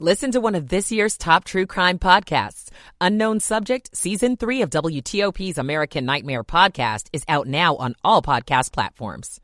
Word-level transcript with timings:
Listen 0.00 0.32
to 0.32 0.40
one 0.40 0.56
of 0.56 0.70
this 0.70 0.90
year's 0.90 1.16
top 1.16 1.44
true 1.44 1.66
crime 1.66 2.00
podcasts. 2.00 2.68
Unknown 3.00 3.38
Subject, 3.38 3.96
Season 3.96 4.36
3 4.36 4.62
of 4.62 4.70
WTOP's 4.70 5.56
American 5.56 6.04
Nightmare 6.04 6.42
podcast 6.42 7.06
is 7.12 7.22
out 7.28 7.46
now 7.46 7.76
on 7.76 7.94
all 8.02 8.20
podcast 8.20 8.72
platforms. 8.72 9.40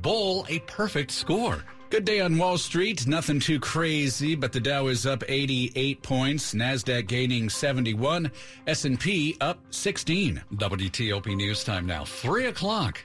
Bowl 0.00 0.46
a 0.48 0.60
perfect 0.60 1.10
score. 1.10 1.64
Good 1.90 2.04
day 2.04 2.20
on 2.20 2.38
Wall 2.38 2.58
Street. 2.58 3.08
Nothing 3.08 3.40
too 3.40 3.58
crazy, 3.58 4.36
but 4.36 4.52
the 4.52 4.60
Dow 4.60 4.86
is 4.86 5.04
up 5.04 5.24
88 5.26 6.00
points, 6.00 6.54
Nasdaq 6.54 7.08
gaining 7.08 7.50
71, 7.50 8.30
S&P 8.68 9.36
up 9.40 9.58
16. 9.70 10.42
WTOP 10.54 11.36
News 11.36 11.64
Time 11.64 11.86
now, 11.86 12.04
3 12.04 12.46
o'clock. 12.46 13.04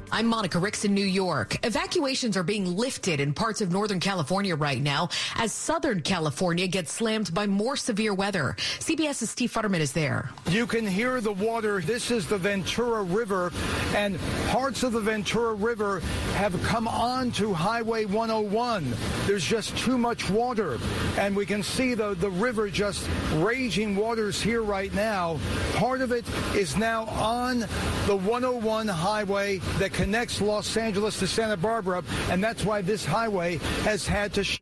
I'm 0.13 0.27
Monica 0.27 0.59
Ricks 0.59 0.83
in 0.83 0.93
New 0.93 1.05
York. 1.05 1.57
Evacuations 1.65 2.35
are 2.35 2.43
being 2.43 2.75
lifted 2.75 3.21
in 3.21 3.33
parts 3.33 3.61
of 3.61 3.71
Northern 3.71 4.01
California 4.01 4.57
right 4.57 4.81
now 4.81 5.07
as 5.37 5.53
Southern 5.53 6.01
California 6.01 6.67
gets 6.67 6.91
slammed 6.91 7.33
by 7.33 7.47
more 7.47 7.77
severe 7.77 8.13
weather. 8.13 8.57
CBS's 8.79 9.29
Steve 9.29 9.53
Futterman 9.53 9.79
is 9.79 9.93
there. 9.93 10.29
You 10.49 10.67
can 10.67 10.85
hear 10.85 11.21
the 11.21 11.31
water. 11.31 11.79
This 11.79 12.11
is 12.11 12.27
the 12.27 12.37
Ventura 12.37 13.03
River, 13.03 13.53
and 13.95 14.19
parts 14.49 14.83
of 14.83 14.91
the 14.91 14.99
Ventura 14.99 15.53
River 15.53 16.01
have 16.35 16.61
come 16.61 16.89
on 16.89 17.31
to 17.31 17.53
Highway 17.53 18.03
101. 18.03 18.93
There's 19.27 19.45
just 19.45 19.77
too 19.77 19.97
much 19.97 20.29
water, 20.29 20.77
and 21.17 21.33
we 21.33 21.45
can 21.45 21.63
see 21.63 21.93
the, 21.93 22.15
the 22.15 22.31
river 22.31 22.69
just 22.69 23.07
raging 23.35 23.95
waters 23.95 24.41
here 24.41 24.61
right 24.61 24.93
now. 24.93 25.39
Part 25.75 26.01
of 26.01 26.11
it 26.11 26.25
is 26.53 26.75
now 26.75 27.05
on 27.05 27.59
the 28.07 28.17
101 28.17 28.89
highway 28.89 29.59
that 29.79 29.93
connects 30.01 30.41
Los 30.41 30.75
Angeles 30.77 31.19
to 31.19 31.27
Santa 31.27 31.55
Barbara, 31.55 32.03
and 32.31 32.43
that's 32.43 32.65
why 32.65 32.81
this 32.81 33.05
highway 33.05 33.57
has 33.83 34.07
had 34.07 34.33
to. 34.33 34.43
Sh- 34.43 34.59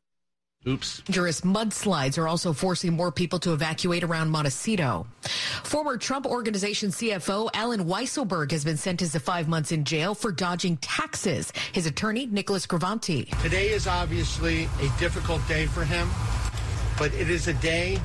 Oops. 0.68 1.02
Dangerous 1.04 1.42
mudslides 1.42 2.18
are 2.18 2.28
also 2.28 2.52
forcing 2.52 2.92
more 2.92 3.10
people 3.10 3.40
to 3.40 3.54
evacuate 3.54 4.04
around 4.04 4.30
Montecito. 4.30 5.08
Former 5.64 5.96
Trump 5.96 6.26
Organization 6.26 6.90
CFO 6.90 7.50
Alan 7.54 7.86
Weisselberg 7.86 8.52
has 8.52 8.66
been 8.66 8.76
sentenced 8.76 9.14
to 9.14 9.22
five 9.22 9.48
months 9.48 9.72
in 9.72 9.86
jail 9.86 10.14
for 10.14 10.34
dodging 10.34 10.76
taxes. 10.78 11.54
His 11.72 11.86
attorney, 11.86 12.26
Nicholas 12.26 12.68
Gravante. 12.68 13.30
Today 13.42 13.70
is 13.70 13.88
obviously 13.88 14.66
a 14.82 15.00
difficult 15.00 15.48
day 15.48 15.68
for 15.68 15.86
him, 15.86 16.10
but 16.98 17.14
it 17.14 17.30
is 17.30 17.48
a 17.48 17.54
day 17.54 17.98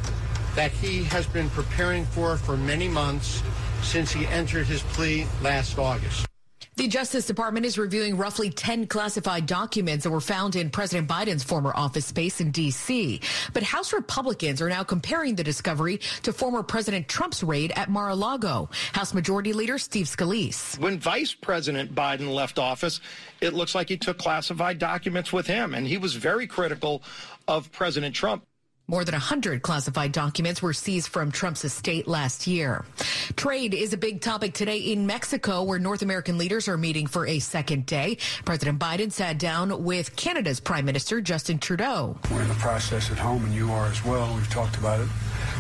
that 0.54 0.70
he 0.70 1.02
has 1.02 1.26
been 1.26 1.50
preparing 1.50 2.04
for 2.04 2.36
for 2.36 2.56
many 2.56 2.86
months 2.86 3.42
since 3.82 4.12
he 4.12 4.24
entered 4.28 4.68
his 4.68 4.84
plea 4.84 5.26
last 5.42 5.76
August. 5.80 6.28
The 6.76 6.88
Justice 6.88 7.24
Department 7.24 7.64
is 7.66 7.78
reviewing 7.78 8.16
roughly 8.16 8.50
10 8.50 8.88
classified 8.88 9.46
documents 9.46 10.02
that 10.02 10.10
were 10.10 10.20
found 10.20 10.56
in 10.56 10.70
President 10.70 11.08
Biden's 11.08 11.44
former 11.44 11.72
office 11.72 12.04
space 12.04 12.40
in 12.40 12.50
D.C. 12.50 13.20
But 13.52 13.62
House 13.62 13.92
Republicans 13.92 14.60
are 14.60 14.68
now 14.68 14.82
comparing 14.82 15.36
the 15.36 15.44
discovery 15.44 16.00
to 16.24 16.32
former 16.32 16.64
President 16.64 17.06
Trump's 17.06 17.44
raid 17.44 17.72
at 17.76 17.90
Mar-a-Lago. 17.90 18.68
House 18.92 19.14
Majority 19.14 19.52
Leader 19.52 19.78
Steve 19.78 20.06
Scalise. 20.06 20.76
When 20.80 20.98
Vice 20.98 21.32
President 21.32 21.94
Biden 21.94 22.34
left 22.34 22.58
office, 22.58 23.00
it 23.40 23.54
looks 23.54 23.76
like 23.76 23.88
he 23.88 23.96
took 23.96 24.18
classified 24.18 24.80
documents 24.80 25.32
with 25.32 25.46
him, 25.46 25.74
and 25.74 25.86
he 25.86 25.96
was 25.96 26.14
very 26.14 26.48
critical 26.48 27.04
of 27.46 27.70
President 27.70 28.16
Trump. 28.16 28.44
More 28.86 29.02
than 29.02 29.14
100 29.14 29.62
classified 29.62 30.12
documents 30.12 30.60
were 30.60 30.74
seized 30.74 31.08
from 31.08 31.32
Trump's 31.32 31.64
estate 31.64 32.06
last 32.06 32.46
year. 32.46 32.84
Trade 33.34 33.72
is 33.72 33.94
a 33.94 33.96
big 33.96 34.20
topic 34.20 34.52
today 34.52 34.76
in 34.76 35.06
Mexico, 35.06 35.62
where 35.62 35.78
North 35.78 36.02
American 36.02 36.36
leaders 36.36 36.68
are 36.68 36.76
meeting 36.76 37.06
for 37.06 37.26
a 37.26 37.38
second 37.38 37.86
day. 37.86 38.18
President 38.44 38.78
Biden 38.78 39.10
sat 39.10 39.38
down 39.38 39.84
with 39.84 40.14
Canada's 40.16 40.60
Prime 40.60 40.84
Minister 40.84 41.22
Justin 41.22 41.58
Trudeau. 41.58 42.18
We're 42.30 42.42
in 42.42 42.48
the 42.48 42.54
process 42.56 43.10
at 43.10 43.16
home, 43.16 43.42
and 43.46 43.54
you 43.54 43.72
are 43.72 43.86
as 43.86 44.04
well. 44.04 44.34
We've 44.34 44.50
talked 44.50 44.76
about 44.76 45.00
it, 45.00 45.08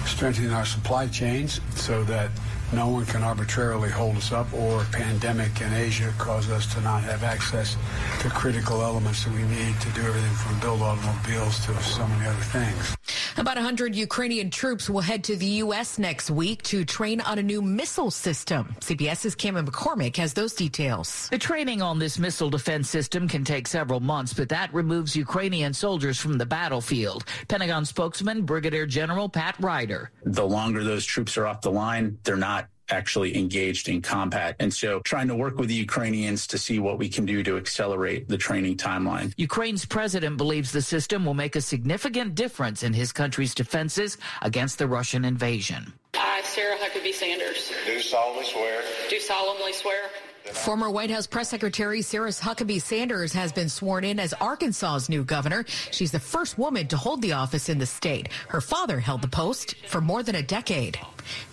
strengthening 0.04 0.52
our 0.52 0.66
supply 0.66 1.06
chains 1.06 1.62
so 1.76 2.04
that 2.04 2.30
no 2.72 2.88
one 2.88 3.06
can 3.06 3.22
arbitrarily 3.22 3.90
hold 3.90 4.16
us 4.16 4.32
up 4.32 4.52
or 4.54 4.82
a 4.82 4.84
pandemic 4.86 5.60
in 5.60 5.72
Asia 5.72 6.12
cause 6.18 6.50
us 6.50 6.72
to 6.74 6.80
not 6.80 7.02
have 7.02 7.22
access 7.22 7.76
to 8.20 8.28
critical 8.30 8.82
elements 8.82 9.24
that 9.24 9.32
we 9.32 9.42
need 9.42 9.80
to 9.80 9.90
do 9.90 10.02
everything 10.02 10.34
from 10.34 10.58
build 10.60 10.80
automobiles 10.80 11.64
to 11.66 11.74
so 11.82 12.06
many 12.06 12.26
other 12.26 12.36
things. 12.38 12.96
About 13.36 13.56
100 13.56 13.96
Ukrainian 13.96 14.48
troops 14.48 14.88
will 14.88 15.00
head 15.00 15.24
to 15.24 15.34
the 15.34 15.46
U.S. 15.64 15.98
next 15.98 16.30
week 16.30 16.62
to 16.64 16.84
train 16.84 17.20
on 17.20 17.38
a 17.38 17.42
new 17.42 17.60
missile 17.60 18.12
system. 18.12 18.76
CBS's 18.80 19.34
Cameron 19.34 19.66
McCormick 19.66 20.16
has 20.16 20.32
those 20.34 20.54
details. 20.54 21.28
The 21.30 21.38
training 21.38 21.82
on 21.82 21.98
this 21.98 22.16
missile 22.16 22.48
defense 22.48 22.88
system 22.88 23.26
can 23.26 23.44
take 23.44 23.66
several 23.66 23.98
months, 23.98 24.32
but 24.32 24.48
that 24.50 24.72
removes 24.72 25.16
Ukrainian 25.16 25.74
soldiers 25.74 26.18
from 26.18 26.38
the 26.38 26.46
battlefield. 26.46 27.24
Pentagon 27.48 27.84
spokesman 27.84 28.42
Brigadier 28.42 28.86
General 28.86 29.28
Pat 29.28 29.56
Ryder. 29.58 30.12
The 30.22 30.46
longer 30.46 30.84
those 30.84 31.04
troops 31.04 31.36
are 31.36 31.46
off 31.46 31.60
the 31.60 31.72
line, 31.72 32.18
they're 32.22 32.36
not 32.36 32.63
actually 32.90 33.36
engaged 33.36 33.88
in 33.88 34.02
combat. 34.02 34.56
And 34.60 34.72
so 34.72 35.00
trying 35.00 35.28
to 35.28 35.34
work 35.34 35.58
with 35.58 35.68
the 35.68 35.74
Ukrainians 35.74 36.46
to 36.48 36.58
see 36.58 36.78
what 36.78 36.98
we 36.98 37.08
can 37.08 37.24
do 37.26 37.42
to 37.42 37.56
accelerate 37.56 38.28
the 38.28 38.38
training 38.38 38.76
timeline. 38.76 39.32
Ukraine's 39.36 39.84
president 39.84 40.36
believes 40.36 40.72
the 40.72 40.82
system 40.82 41.24
will 41.24 41.34
make 41.34 41.56
a 41.56 41.60
significant 41.60 42.34
difference 42.34 42.82
in 42.82 42.92
his 42.92 43.12
country's 43.12 43.54
defenses 43.54 44.18
against 44.42 44.78
the 44.78 44.86
Russian 44.86 45.24
invasion. 45.24 45.92
I, 46.14 46.42
Sarah 46.42 46.76
Huckabee 46.76 47.12
Sanders. 47.12 47.72
Do 47.86 48.00
solemnly 48.00 48.44
swear. 48.44 48.82
Do 49.08 49.18
solemnly 49.18 49.72
swear. 49.72 50.10
Former 50.52 50.90
White 50.90 51.10
House 51.10 51.26
press 51.26 51.48
secretary 51.48 52.02
Sarah 52.02 52.28
Huckabee 52.28 52.80
Sanders 52.80 53.32
has 53.32 53.50
been 53.52 53.68
sworn 53.68 54.04
in 54.04 54.20
as 54.20 54.34
Arkansas's 54.34 55.08
new 55.08 55.24
governor. 55.24 55.64
She's 55.90 56.12
the 56.12 56.20
first 56.20 56.58
woman 56.58 56.86
to 56.88 56.96
hold 56.96 57.22
the 57.22 57.32
office 57.32 57.68
in 57.68 57.78
the 57.78 57.86
state. 57.86 58.28
Her 58.48 58.60
father 58.60 59.00
held 59.00 59.22
the 59.22 59.28
post 59.28 59.74
for 59.86 60.00
more 60.00 60.22
than 60.22 60.34
a 60.34 60.42
decade. 60.42 60.98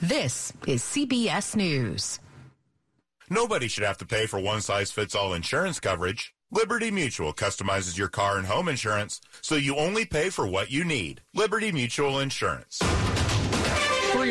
This 0.01 0.51
is 0.67 0.83
CBS 0.83 1.55
News. 1.55 2.19
Nobody 3.29 3.69
should 3.69 3.85
have 3.85 3.97
to 3.99 4.05
pay 4.05 4.25
for 4.25 4.39
one 4.39 4.59
size 4.59 4.91
fits 4.91 5.15
all 5.15 5.33
insurance 5.33 5.79
coverage. 5.79 6.33
Liberty 6.51 6.91
Mutual 6.91 7.33
customizes 7.33 7.97
your 7.97 8.09
car 8.09 8.37
and 8.37 8.45
home 8.45 8.67
insurance 8.67 9.21
so 9.41 9.55
you 9.55 9.77
only 9.77 10.03
pay 10.03 10.29
for 10.29 10.45
what 10.45 10.69
you 10.69 10.83
need. 10.83 11.21
Liberty 11.33 11.71
Mutual 11.71 12.19
Insurance. 12.19 12.81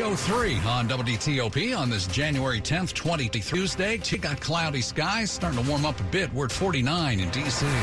303 0.01 0.57
on 0.67 0.89
WTOP 0.89 1.77
on 1.77 1.91
this 1.91 2.07
January 2.07 2.59
10th, 2.59 2.95
20 2.95 3.29
Tuesday. 3.29 4.01
We 4.11 4.17
got 4.17 4.41
cloudy 4.41 4.81
skies 4.81 5.31
starting 5.31 5.63
to 5.63 5.69
warm 5.69 5.85
up 5.85 6.01
a 6.01 6.05
bit. 6.05 6.33
We're 6.33 6.47
at 6.47 6.53
49 6.53 7.21
in 7.21 7.29
D.C. 7.29 7.67
Good 7.67 7.75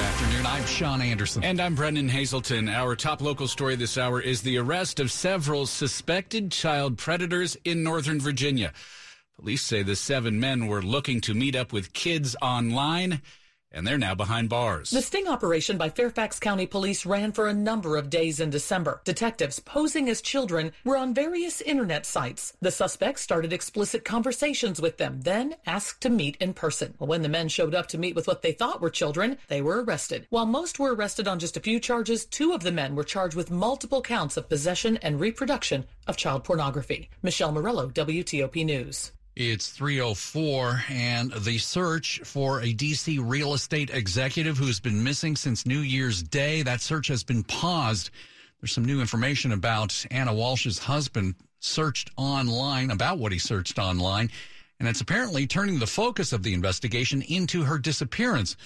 afternoon. 0.00 0.46
I'm 0.46 0.66
Sean 0.66 1.00
Anderson. 1.00 1.44
And 1.44 1.60
I'm 1.60 1.76
Brendan 1.76 2.08
Hazelton. 2.08 2.68
Our 2.68 2.96
top 2.96 3.20
local 3.20 3.46
story 3.46 3.76
this 3.76 3.96
hour 3.96 4.20
is 4.20 4.42
the 4.42 4.58
arrest 4.58 4.98
of 4.98 5.12
several 5.12 5.66
suspected 5.66 6.50
child 6.50 6.98
predators 6.98 7.56
in 7.64 7.84
Northern 7.84 8.18
Virginia. 8.18 8.72
Police 9.38 9.62
say 9.62 9.84
the 9.84 9.94
seven 9.94 10.40
men 10.40 10.66
were 10.66 10.82
looking 10.82 11.20
to 11.20 11.34
meet 11.34 11.54
up 11.54 11.72
with 11.72 11.92
kids 11.92 12.34
online 12.42 13.22
and 13.74 13.86
they're 13.86 13.98
now 13.98 14.14
behind 14.14 14.48
bars. 14.48 14.90
The 14.90 15.02
sting 15.02 15.28
operation 15.28 15.76
by 15.76 15.88
Fairfax 15.88 16.38
County 16.38 16.66
Police 16.66 17.06
ran 17.06 17.32
for 17.32 17.48
a 17.48 17.54
number 17.54 17.96
of 17.96 18.10
days 18.10 18.40
in 18.40 18.50
December. 18.50 19.00
Detectives 19.04 19.58
posing 19.58 20.08
as 20.08 20.20
children 20.20 20.72
were 20.84 20.96
on 20.96 21.14
various 21.14 21.60
internet 21.60 22.06
sites. 22.06 22.52
The 22.60 22.70
suspects 22.70 23.22
started 23.22 23.52
explicit 23.52 24.04
conversations 24.04 24.80
with 24.80 24.98
them, 24.98 25.20
then 25.22 25.56
asked 25.66 26.00
to 26.02 26.10
meet 26.10 26.36
in 26.40 26.54
person. 26.54 26.94
When 26.98 27.22
the 27.22 27.28
men 27.28 27.48
showed 27.48 27.74
up 27.74 27.88
to 27.88 27.98
meet 27.98 28.14
with 28.14 28.26
what 28.26 28.42
they 28.42 28.52
thought 28.52 28.80
were 28.80 28.90
children, 28.90 29.38
they 29.48 29.62
were 29.62 29.82
arrested. 29.82 30.26
While 30.30 30.46
most 30.46 30.78
were 30.78 30.94
arrested 30.94 31.28
on 31.28 31.38
just 31.38 31.56
a 31.56 31.60
few 31.60 31.80
charges, 31.80 32.24
two 32.24 32.52
of 32.52 32.62
the 32.62 32.72
men 32.72 32.94
were 32.94 33.04
charged 33.04 33.36
with 33.36 33.50
multiple 33.50 34.02
counts 34.02 34.36
of 34.36 34.48
possession 34.48 34.98
and 34.98 35.20
reproduction 35.20 35.84
of 36.06 36.16
child 36.16 36.44
pornography. 36.44 37.10
Michelle 37.22 37.52
Murillo, 37.52 37.88
WTOP 37.88 38.64
News. 38.64 39.12
It's 39.34 39.70
304 39.70 40.84
and 40.90 41.32
the 41.32 41.56
search 41.56 42.20
for 42.22 42.60
a 42.60 42.74
DC 42.74 43.18
real 43.18 43.54
estate 43.54 43.88
executive 43.88 44.58
who's 44.58 44.78
been 44.78 45.02
missing 45.02 45.36
since 45.36 45.64
New 45.64 45.78
Year's 45.78 46.22
Day. 46.22 46.60
That 46.60 46.82
search 46.82 47.08
has 47.08 47.24
been 47.24 47.42
paused. 47.42 48.10
There's 48.60 48.72
some 48.72 48.84
new 48.84 49.00
information 49.00 49.52
about 49.52 50.04
Anna 50.10 50.34
Walsh's 50.34 50.78
husband 50.78 51.36
searched 51.60 52.10
online 52.18 52.90
about 52.90 53.16
what 53.16 53.32
he 53.32 53.38
searched 53.38 53.78
online. 53.78 54.30
And 54.78 54.86
it's 54.86 55.00
apparently 55.00 55.46
turning 55.46 55.78
the 55.78 55.86
focus 55.86 56.34
of 56.34 56.42
the 56.42 56.52
investigation 56.52 57.22
into 57.22 57.62
her 57.62 57.78
disappearance. 57.78 58.58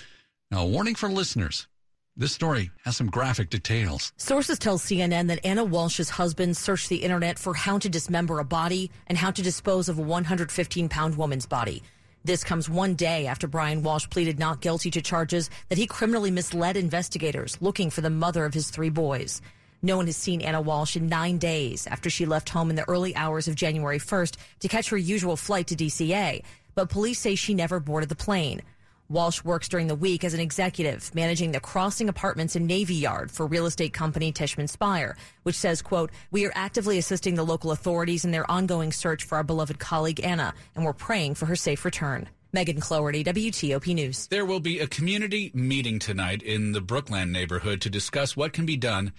Now, 0.51 0.62
a 0.62 0.67
warning 0.67 0.97
for 0.97 1.09
listeners. 1.09 1.69
This 2.19 2.33
story 2.33 2.71
has 2.87 2.97
some 2.97 3.09
graphic 3.09 3.51
details. 3.51 4.11
Sources 4.17 4.59
tell 4.59 4.79
CNN 4.79 5.29
that 5.29 5.45
Anna 5.45 5.63
Walsh's 5.63 6.09
husband 6.09 6.57
searched 6.57 6.89
the 6.89 7.03
internet 7.03 7.39
for 7.39 7.53
how 7.53 7.79
to 7.79 7.91
dismember 7.91 8.39
a 8.39 8.45
body 8.45 8.91
and 9.07 9.19
how 9.19 9.31
to 9.31 9.43
dispose 9.43 9.91
of 9.91 9.99
a 9.99 10.03
115 10.03 10.89
pound 10.89 11.19
woman's 11.19 11.45
body. 11.45 11.83
This 12.25 12.43
comes 12.43 12.71
one 12.71 12.95
day 12.95 13.27
after 13.27 13.47
Brian 13.47 13.83
Walsh 13.83 14.09
pleaded 14.09 14.39
not 14.39 14.63
guilty 14.63 14.91
to 14.93 15.03
charges 15.03 15.51
that 15.69 15.77
he 15.77 15.87
criminally 15.87 16.31
misled 16.31 16.79
investigators 16.79 17.59
looking 17.61 17.91
for 17.91 18.01
the 18.01 18.09
mother 18.09 18.47
of 18.47 18.55
his 18.55 18.71
three 18.71 18.89
boys. 18.89 19.43
No 19.83 19.99
one 19.99 20.07
has 20.07 20.17
seen 20.17 20.41
Anna 20.41 20.62
Walsh 20.62 20.97
in 20.97 21.09
nine 21.09 21.37
days 21.37 21.87
after 21.87 22.09
she 22.09 22.25
left 22.25 22.49
home 22.49 22.71
in 22.71 22.77
the 22.77 22.89
early 22.89 23.15
hours 23.15 23.47
of 23.47 23.57
January 23.57 23.99
1st 23.99 24.37
to 24.61 24.69
catch 24.69 24.89
her 24.89 24.97
usual 24.97 25.37
flight 25.37 25.67
to 25.67 25.77
DCA. 25.77 26.43
But 26.75 26.89
police 26.89 27.19
say 27.19 27.35
she 27.35 27.53
never 27.53 27.79
boarded 27.79 28.09
the 28.09 28.17
plane. 28.17 28.62
Walsh 29.08 29.44
works 29.44 29.69
during 29.69 29.87
the 29.87 29.94
week 29.94 30.25
as 30.25 30.35
an 30.35 30.41
executive 30.41 31.14
managing 31.14 31.53
the 31.53 31.61
Crossing 31.61 32.08
Apartments 32.08 32.56
in 32.56 32.67
Navy 32.67 32.94
Yard 32.94 33.31
for 33.31 33.47
real 33.47 33.67
estate 33.67 33.93
company 33.93 34.32
Tishman 34.32 34.69
Speyer, 34.69 35.17
which 35.44 35.55
says, 35.55 35.81
quote, 35.82 36.11
we 36.31 36.44
are 36.47 36.53
actively 36.55 36.99
assisting 36.99 37.37
the 37.37 37.44
local 37.44 37.70
authorities 37.70 38.25
in 38.25 38.32
their 38.32 38.50
ongoing 38.50 38.93
search 38.93 39.25
for 39.25 39.37
our 39.37 39.44
beloved 39.44 39.79
colleague 39.79 40.20
Anna, 40.25 40.55
and 40.75 40.85
we're 40.85 40.93
praying 40.93 41.35
for 41.35 41.47
her 41.47 41.56
safe 41.56 41.85
return. 41.85 42.29
Megan 42.53 42.81
Cloherty, 42.81 43.23
WTOP 43.23 43.94
News. 43.94 44.26
There 44.29 44.47
will 44.47 44.61
be 44.61 44.81
a 44.81 44.87
community 44.87 45.50
meeting 45.55 45.99
tonight 45.99 46.43
in 46.43 46.73
the 46.73 46.81
Brookland 46.81 47.31
neighborhood 47.31 47.81
to 47.82 47.91
discuss 47.91 48.37
what 48.37 48.52
can 48.52 48.67
be 48.67 48.76
done 48.76 49.12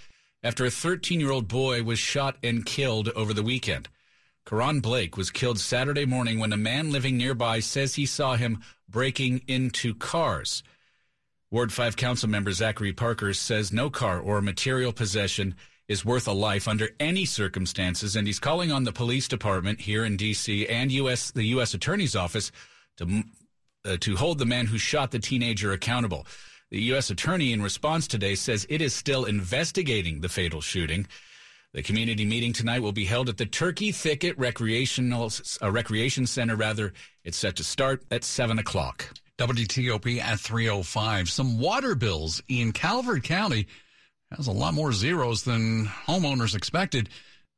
after 0.43 0.65
a 0.65 0.71
13 0.71 1.19
year 1.19 1.31
old 1.31 1.47
boy 1.47 1.83
was 1.83 1.99
shot 1.99 2.37
and 2.43 2.65
killed 2.65 3.09
over 3.09 3.33
the 3.33 3.43
weekend. 3.43 3.89
Karon 4.45 4.81
Blake 4.81 5.17
was 5.17 5.29
killed 5.29 5.59
Saturday 5.59 6.05
morning 6.05 6.39
when 6.39 6.53
a 6.53 6.57
man 6.57 6.89
living 6.89 7.17
nearby 7.17 7.59
says 7.59 7.95
he 7.95 8.05
saw 8.05 8.37
him 8.37 8.61
breaking 8.89 9.41
into 9.47 9.93
cars. 9.93 10.63
Ward 11.49 11.71
5 11.71 11.95
council 11.95 12.29
member 12.29 12.51
Zachary 12.51 12.93
Parker 12.93 13.33
says 13.33 13.71
no 13.71 13.89
car 13.89 14.19
or 14.19 14.41
material 14.41 14.91
possession 14.91 15.55
is 15.87 16.03
worth 16.03 16.27
a 16.27 16.33
life 16.33 16.67
under 16.67 16.89
any 16.99 17.25
circumstances, 17.25 18.15
and 18.15 18.27
he's 18.27 18.39
calling 18.39 18.71
on 18.71 18.83
the 18.83 18.91
police 18.91 19.27
department 19.27 19.79
here 19.79 20.03
in 20.03 20.17
D.C. 20.17 20.67
and 20.67 20.91
U.S. 20.91 21.31
the 21.31 21.45
U.S. 21.45 21.73
Attorney's 21.73 22.15
Office 22.15 22.51
to 22.97 23.23
uh, 23.85 23.95
to 24.01 24.17
hold 24.17 24.37
the 24.39 24.45
man 24.45 24.65
who 24.65 24.77
shot 24.77 25.11
the 25.11 25.19
teenager 25.19 25.71
accountable. 25.71 26.27
The 26.69 26.81
U.S. 26.83 27.09
Attorney, 27.09 27.53
in 27.53 27.61
response 27.61 28.07
today, 28.07 28.35
says 28.35 28.67
it 28.69 28.81
is 28.81 28.93
still 28.93 29.23
investigating 29.23 30.19
the 30.19 30.27
fatal 30.27 30.59
shooting. 30.59 31.07
The 31.77 31.83
community 31.83 32.25
meeting 32.25 32.53
tonight 32.53 32.81
will 32.81 32.91
be 32.91 33.05
held 33.05 33.29
at 33.29 33.37
the 33.37 33.45
Turkey 33.45 33.91
Thicket 33.91 34.35
Recreational 34.39 35.31
uh, 35.61 35.69
Recreation 35.69 36.25
Center. 36.25 36.55
Rather, 36.55 36.91
it's 37.23 37.37
set 37.37 37.55
to 37.57 37.63
start 37.63 38.03
at 38.09 38.23
seven 38.23 38.57
o'clock. 38.57 39.05
WTOP 39.37 40.19
at 40.19 40.39
305. 40.39 41.29
Some 41.29 41.59
water 41.59 41.93
bills 41.93 42.41
in 42.47 42.71
Calvert 42.71 43.21
County 43.21 43.67
has 44.35 44.47
a 44.47 44.51
lot 44.51 44.73
more 44.73 44.91
zeros 44.91 45.43
than 45.43 45.85
homeowners 45.85 46.55
expected. 46.55 47.09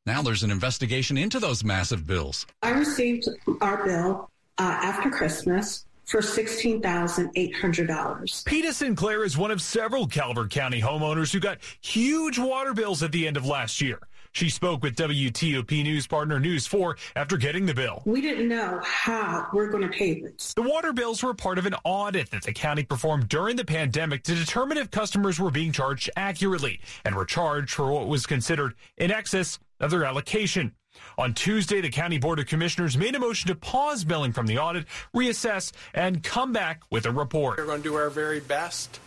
Now 0.06 0.22
there's 0.22 0.44
an 0.44 0.52
investigation 0.52 1.18
into 1.18 1.40
those 1.40 1.64
massive 1.64 2.06
bills. 2.06 2.46
I 2.62 2.72
received 2.72 3.30
our 3.62 3.86
bill 3.86 4.30
uh, 4.58 4.80
after 4.84 5.10
Christmas 5.10 5.86
for 6.10 6.22
$16,800. 6.22 8.46
Peta 8.46 8.74
Sinclair 8.74 9.24
is 9.24 9.38
one 9.38 9.52
of 9.52 9.62
several 9.62 10.08
Calvert 10.08 10.50
County 10.50 10.82
homeowners 10.82 11.32
who 11.32 11.40
got 11.40 11.60
huge 11.82 12.40
water 12.40 12.74
bills 12.74 13.04
at 13.04 13.12
the 13.12 13.28
end 13.28 13.38
of 13.38 13.46
last 13.46 13.80
year. 13.80 14.00
She 14.32 14.50
spoke 14.50 14.84
with 14.84 14.96
WTOP 14.96 15.84
news 15.84 16.08
partner 16.08 16.40
News 16.40 16.68
4 16.68 16.96
after 17.16 17.36
getting 17.36 17.66
the 17.66 17.74
bill. 17.74 18.04
We 18.06 18.22
didn't 18.22 18.48
know 18.48 18.80
how 18.84 19.48
we're 19.54 19.70
going 19.70 19.84
to 19.84 19.90
pay 19.90 20.22
this. 20.22 20.54
The 20.54 20.62
water 20.62 20.94
bills 20.94 21.24
were 21.24 21.34
part 21.34 21.58
of 21.58 21.66
an 21.66 21.76
audit 21.84 22.30
that 22.32 22.44
the 22.44 22.54
county 22.54 22.84
performed 22.84 23.28
during 23.28 23.56
the 23.56 23.66
pandemic 23.66 24.24
to 24.24 24.36
determine 24.36 24.78
if 24.78 24.92
customers 24.92 25.40
were 25.40 25.52
being 25.52 25.72
charged 25.72 26.10
accurately 26.16 26.80
and 27.06 27.16
were 27.16 27.26
charged 27.26 27.74
for 27.74 27.92
what 27.92 28.08
was 28.08 28.28
considered 28.28 28.76
in 28.98 29.12
excess 29.12 29.60
of 29.80 29.92
their 29.92 30.04
allocation. 30.04 30.74
On 31.18 31.34
Tuesday, 31.34 31.82
the 31.82 31.90
County 31.90 32.18
Board 32.18 32.40
of 32.40 32.46
Commissioners 32.48 32.98
made 32.98 33.16
a 33.16 33.20
motion 33.20 33.48
to 33.48 33.56
pause 33.56 34.04
billing 34.04 34.32
from 34.32 34.48
the 34.48 34.58
audit, 34.58 34.86
reassess, 35.16 35.72
and 35.94 36.24
come 36.24 36.54
back 36.54 36.82
with 36.90 37.06
a 37.06 37.12
report. 37.12 37.58
We're 37.58 37.66
going 37.66 37.84
to 37.84 37.90
do 37.90 37.96
our 37.96 38.10
very 38.10 38.40
best 38.40 39.00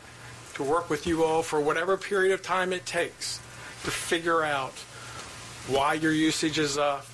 to 0.55 0.63
work 0.63 0.91
with 0.91 1.07
you 1.07 1.25
all 1.25 1.43
for 1.43 1.61
whatever 1.61 1.97
period 1.97 2.33
of 2.33 2.43
time 2.43 2.73
it 2.73 2.85
takes 2.85 3.39
to 3.85 3.91
figure 3.91 4.43
out 4.45 4.73
why 5.69 5.95
your 5.95 6.13
usage 6.13 6.59
is 6.59 6.77
up, 6.77 7.07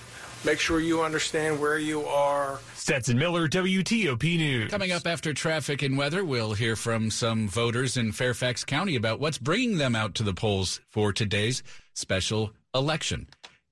make 0.45 0.59
sure 0.59 0.81
you 0.81 1.03
understand 1.03 1.61
where 1.61 1.79
you 1.79 2.05
are. 2.07 2.59
Stetson 2.75 3.19
Miller, 3.19 3.49
WTOP 3.49 4.39
News. 4.39 4.71
Coming 4.71 4.93
up 4.93 5.07
after 5.07 5.35
traffic 5.35 5.83
and 5.83 5.99
weather, 5.99 6.25
we'll 6.25 6.55
hear 6.55 6.75
from 6.75 7.11
some 7.11 7.49
voters 7.49 7.97
in 7.97 8.13
Fairfax 8.13 8.65
County 8.65 8.97
about 8.97 9.21
what's 9.21 9.39
bringing 9.39 9.79
them 9.79 9.95
out 9.95 10.15
to 10.17 10.23
the 10.23 10.33
polls 10.33 10.81
for 10.89 11.13
today's 11.13 11.63
special 11.95 12.53
election. 12.75 13.29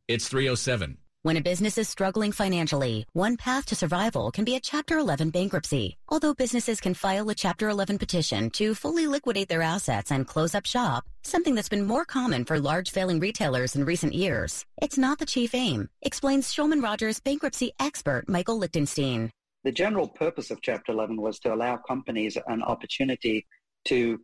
It's 0.08 0.28
307. 0.28 0.98
When 1.22 1.36
a 1.36 1.40
business 1.40 1.76
is 1.76 1.88
struggling 1.88 2.30
financially, 2.30 3.06
one 3.12 3.36
path 3.36 3.66
to 3.66 3.74
survival 3.74 4.30
can 4.30 4.44
be 4.44 4.54
a 4.54 4.60
Chapter 4.60 4.98
11 4.98 5.30
bankruptcy. 5.30 5.96
Although 6.08 6.32
businesses 6.32 6.80
can 6.80 6.94
file 6.94 7.28
a 7.28 7.34
Chapter 7.34 7.68
11 7.68 7.98
petition 7.98 8.50
to 8.50 8.76
fully 8.76 9.08
liquidate 9.08 9.48
their 9.48 9.62
assets 9.62 10.12
and 10.12 10.24
close 10.24 10.54
up 10.54 10.64
shop, 10.64 11.06
something 11.24 11.56
that's 11.56 11.68
been 11.68 11.84
more 11.84 12.04
common 12.04 12.44
for 12.44 12.60
large 12.60 12.92
failing 12.92 13.18
retailers 13.18 13.74
in 13.74 13.84
recent 13.84 14.14
years, 14.14 14.64
it's 14.80 14.96
not 14.96 15.18
the 15.18 15.26
chief 15.26 15.56
aim, 15.56 15.88
explains 16.02 16.54
Shulman 16.54 16.84
Rogers 16.84 17.18
bankruptcy 17.18 17.72
expert 17.80 18.28
Michael 18.28 18.58
Lichtenstein. 18.58 19.28
The 19.64 19.72
general 19.72 20.06
purpose 20.06 20.52
of 20.52 20.62
Chapter 20.62 20.92
11 20.92 21.20
was 21.20 21.40
to 21.40 21.52
allow 21.52 21.78
companies 21.78 22.38
an 22.46 22.62
opportunity 22.62 23.44
to 23.86 24.20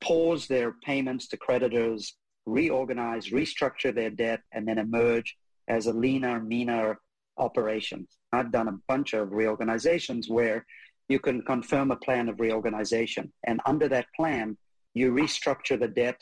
pause 0.00 0.46
their 0.46 0.72
payments 0.86 1.28
to 1.28 1.36
creditors, 1.36 2.14
reorganize, 2.48 3.28
restructure 3.28 3.94
their 3.94 4.10
debt, 4.10 4.40
and 4.52 4.66
then 4.66 4.78
emerge 4.78 5.36
as 5.68 5.86
a 5.86 5.92
leaner, 5.92 6.40
meaner 6.40 6.98
operation. 7.36 8.06
I've 8.32 8.52
done 8.52 8.68
a 8.68 8.78
bunch 8.88 9.12
of 9.14 9.32
reorganizations 9.32 10.28
where 10.28 10.66
you 11.08 11.18
can 11.18 11.42
confirm 11.42 11.90
a 11.90 11.96
plan 11.96 12.28
of 12.28 12.40
reorganization. 12.40 13.32
And 13.46 13.60
under 13.64 13.88
that 13.88 14.06
plan, 14.14 14.56
you 14.94 15.12
restructure 15.12 15.78
the 15.78 15.88
debt, 15.88 16.20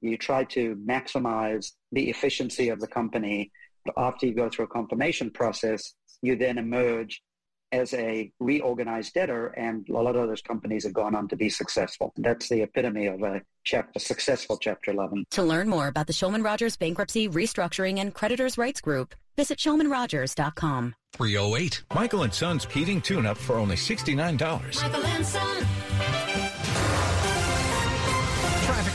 you 0.00 0.16
try 0.16 0.44
to 0.44 0.76
maximize 0.76 1.72
the 1.90 2.08
efficiency 2.10 2.68
of 2.68 2.80
the 2.80 2.86
company. 2.86 3.50
After 3.96 4.26
you 4.26 4.34
go 4.34 4.48
through 4.48 4.66
a 4.66 4.68
confirmation 4.68 5.30
process, 5.30 5.94
you 6.22 6.36
then 6.36 6.58
emerge 6.58 7.22
as 7.72 7.94
a 7.94 8.30
reorganized 8.40 9.14
debtor, 9.14 9.48
and 9.48 9.88
a 9.88 9.92
lot 9.92 10.16
of 10.16 10.28
those 10.28 10.42
companies 10.42 10.84
have 10.84 10.92
gone 10.92 11.14
on 11.14 11.28
to 11.28 11.36
be 11.36 11.48
successful. 11.48 12.12
That's 12.16 12.48
the 12.48 12.62
epitome 12.62 13.06
of 13.06 13.22
a 13.22 13.42
chapter, 13.64 13.98
successful 13.98 14.58
Chapter 14.58 14.90
11. 14.90 15.24
To 15.32 15.42
learn 15.42 15.68
more 15.68 15.88
about 15.88 16.06
the 16.06 16.12
Shulman 16.12 16.44
Rogers 16.44 16.76
Bankruptcy, 16.76 17.28
Restructuring, 17.28 17.98
and 17.98 18.14
Creditors' 18.14 18.58
Rights 18.58 18.80
Group, 18.80 19.14
visit 19.36 19.58
shulmanrogers.com. 19.58 20.94
308. 21.12 21.82
Michael 21.94 22.22
and 22.22 22.34
Son's 22.34 22.64
heating 22.66 23.00
tune-up 23.00 23.36
for 23.36 23.56
only 23.56 23.76
$69. 23.76 24.82
Michael 24.82 25.04
and 25.04 25.26
Son. 25.26 25.66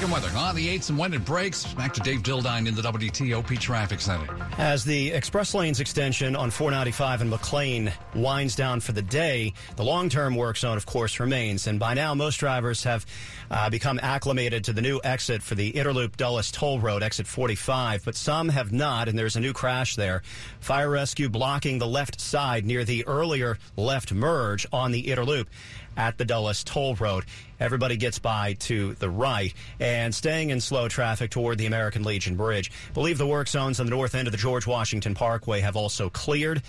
And 0.06 0.12
weather 0.12 0.38
on 0.38 0.56
the 0.56 0.68
8s 0.68 0.90
and 0.90 1.00
when 1.00 1.16
it 1.16 1.26
breaks. 1.26 1.74
Back 1.74 1.92
to 1.96 2.00
Dave 2.00 2.22
Dildine 2.22 2.68
in 2.68 2.76
the 2.76 2.82
WTOP 2.84 3.58
Traffic 3.60 4.00
Center. 4.00 4.38
As 4.60 4.86
the 4.86 5.10
express 5.10 5.56
lanes 5.56 5.80
extension 5.80 6.36
on 6.36 6.52
495 6.52 7.22
and 7.22 7.30
McLean 7.32 7.92
winds 8.14 8.56
down 8.56 8.82
for 8.82 8.92
the 8.92 9.02
day, 9.02 9.52
the 9.78 9.84
long 9.84 10.08
term 10.08 10.36
work 10.36 10.58
zone, 10.58 10.78
of 10.78 10.86
course, 10.86 11.20
remains. 11.20 11.66
And 11.66 11.80
by 11.80 11.96
now, 11.96 12.14
most 12.14 12.38
drivers 12.38 12.84
have 12.84 13.04
uh, 13.50 13.72
become 13.72 14.00
acclimated 14.04 14.64
to 14.66 14.74
the 14.74 14.82
new 14.84 15.02
exit 15.04 15.42
for 15.42 15.56
the 15.56 15.70
Inner 15.70 15.92
Loop 15.92 16.18
Dulles 16.18 16.52
Toll 16.52 16.80
Road, 16.80 17.02
exit 17.02 17.26
45, 17.26 18.06
but 18.06 18.14
some 18.14 18.50
have 18.50 18.72
not, 18.72 19.08
and 19.08 19.18
there's 19.18 19.36
a 19.36 19.40
new 19.40 19.54
crash 19.54 19.96
there. 19.96 20.22
Fire 20.60 20.92
rescue 20.92 21.30
blocking 21.30 21.80
the 21.80 21.88
left 21.88 22.22
side 22.22 22.64
near 22.64 22.84
the 22.84 23.08
earlier 23.08 23.58
left 23.76 24.14
merge 24.14 24.68
on 24.72 24.92
the 24.92 25.12
Inner 25.12 25.26
Loop 25.26 25.50
at 25.98 26.18
the 26.18 26.26
Dulles 26.26 26.64
Toll 26.64 26.96
Road. 26.96 27.26
Everybody 27.60 27.98
gets 27.98 28.20
by 28.20 28.54
to 28.54 28.94
the 28.96 29.10
right 29.10 29.54
and 29.80 30.14
staying 30.14 30.50
in 30.50 30.60
slow 30.60 30.88
traffic 30.88 31.32
toward 31.32 31.58
the 31.58 31.66
American 31.66 32.04
Legion 32.04 32.36
Bridge. 32.36 32.72
Believe 32.94 33.18
the 33.18 33.28
work 33.28 33.48
zones 33.48 33.80
on 33.80 33.86
the 33.86 33.92
north 33.92 34.16
end 34.16 34.28
of 34.28 34.32
the 34.32 34.38
George 34.38 34.68
Washington 34.68 35.16
Parkway 35.16 35.62
have 35.62 35.76
also 35.76 36.10
cleared. 36.10 36.62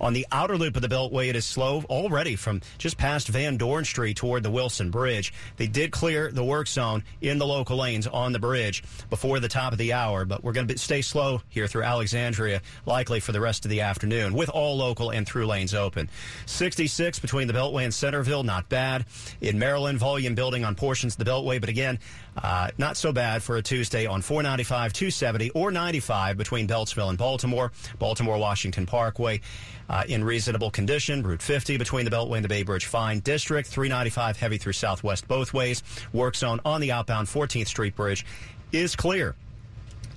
On 0.00 0.12
the 0.12 0.26
outer 0.30 0.56
loop 0.56 0.76
of 0.76 0.82
the 0.82 0.88
Beltway, 0.88 1.28
it 1.28 1.36
is 1.36 1.44
slow 1.44 1.82
already 1.88 2.36
from 2.36 2.60
just 2.78 2.98
past 2.98 3.28
Van 3.28 3.56
Dorn 3.56 3.84
Street 3.84 4.16
toward 4.16 4.42
the 4.42 4.50
Wilson 4.50 4.90
Bridge. 4.90 5.32
They 5.56 5.66
did 5.66 5.90
clear 5.90 6.30
the 6.30 6.44
work 6.44 6.68
zone 6.68 7.02
in 7.20 7.38
the 7.38 7.46
local 7.46 7.78
lanes 7.78 8.06
on 8.06 8.32
the 8.32 8.38
bridge 8.38 8.82
before 9.10 9.40
the 9.40 9.48
top 9.48 9.72
of 9.72 9.78
the 9.78 9.92
hour, 9.92 10.24
but 10.24 10.44
we're 10.44 10.52
going 10.52 10.68
to 10.68 10.78
stay 10.78 11.02
slow 11.02 11.42
here 11.48 11.66
through 11.66 11.82
Alexandria, 11.82 12.62
likely 12.86 13.20
for 13.20 13.32
the 13.32 13.40
rest 13.40 13.64
of 13.64 13.70
the 13.70 13.80
afternoon, 13.80 14.34
with 14.34 14.48
all 14.48 14.76
local 14.76 15.10
and 15.10 15.26
through 15.26 15.46
lanes 15.46 15.74
open. 15.74 16.08
66 16.46 17.18
between 17.18 17.48
the 17.48 17.54
Beltway 17.54 17.84
and 17.84 17.94
Centreville, 17.94 18.42
not 18.42 18.68
bad. 18.68 19.04
In 19.40 19.58
Maryland, 19.58 19.98
volume 19.98 20.34
building 20.34 20.64
on 20.64 20.74
portions 20.74 21.14
of 21.14 21.24
the 21.24 21.30
Beltway, 21.30 21.60
but 21.60 21.68
again, 21.68 21.98
uh, 22.42 22.70
not 22.78 22.96
so 22.96 23.12
bad 23.12 23.42
for 23.42 23.56
a 23.56 23.62
Tuesday 23.62 24.06
on 24.06 24.22
495, 24.22 24.92
270, 24.92 25.50
or 25.50 25.70
95 25.70 26.36
between 26.36 26.68
Beltsville 26.68 27.08
and 27.08 27.18
Baltimore, 27.18 27.72
Baltimore 27.98 28.38
Washington 28.38 28.86
Parkway. 28.86 29.40
Uh, 29.88 30.04
in 30.06 30.22
reasonable 30.22 30.70
condition. 30.70 31.22
Route 31.22 31.40
50 31.40 31.78
between 31.78 32.04
the 32.04 32.10
Beltway 32.10 32.36
and 32.36 32.44
the 32.44 32.48
Bay 32.48 32.62
Bridge 32.62 32.84
Fine 32.84 33.20
District. 33.20 33.66
395 33.66 34.36
heavy 34.36 34.58
through 34.58 34.74
Southwest 34.74 35.26
both 35.26 35.54
ways. 35.54 35.82
Work 36.12 36.36
zone 36.36 36.60
on 36.64 36.82
the 36.82 36.92
outbound 36.92 37.26
14th 37.26 37.68
Street 37.68 37.96
Bridge 37.96 38.26
is 38.70 38.94
clear. 38.94 39.34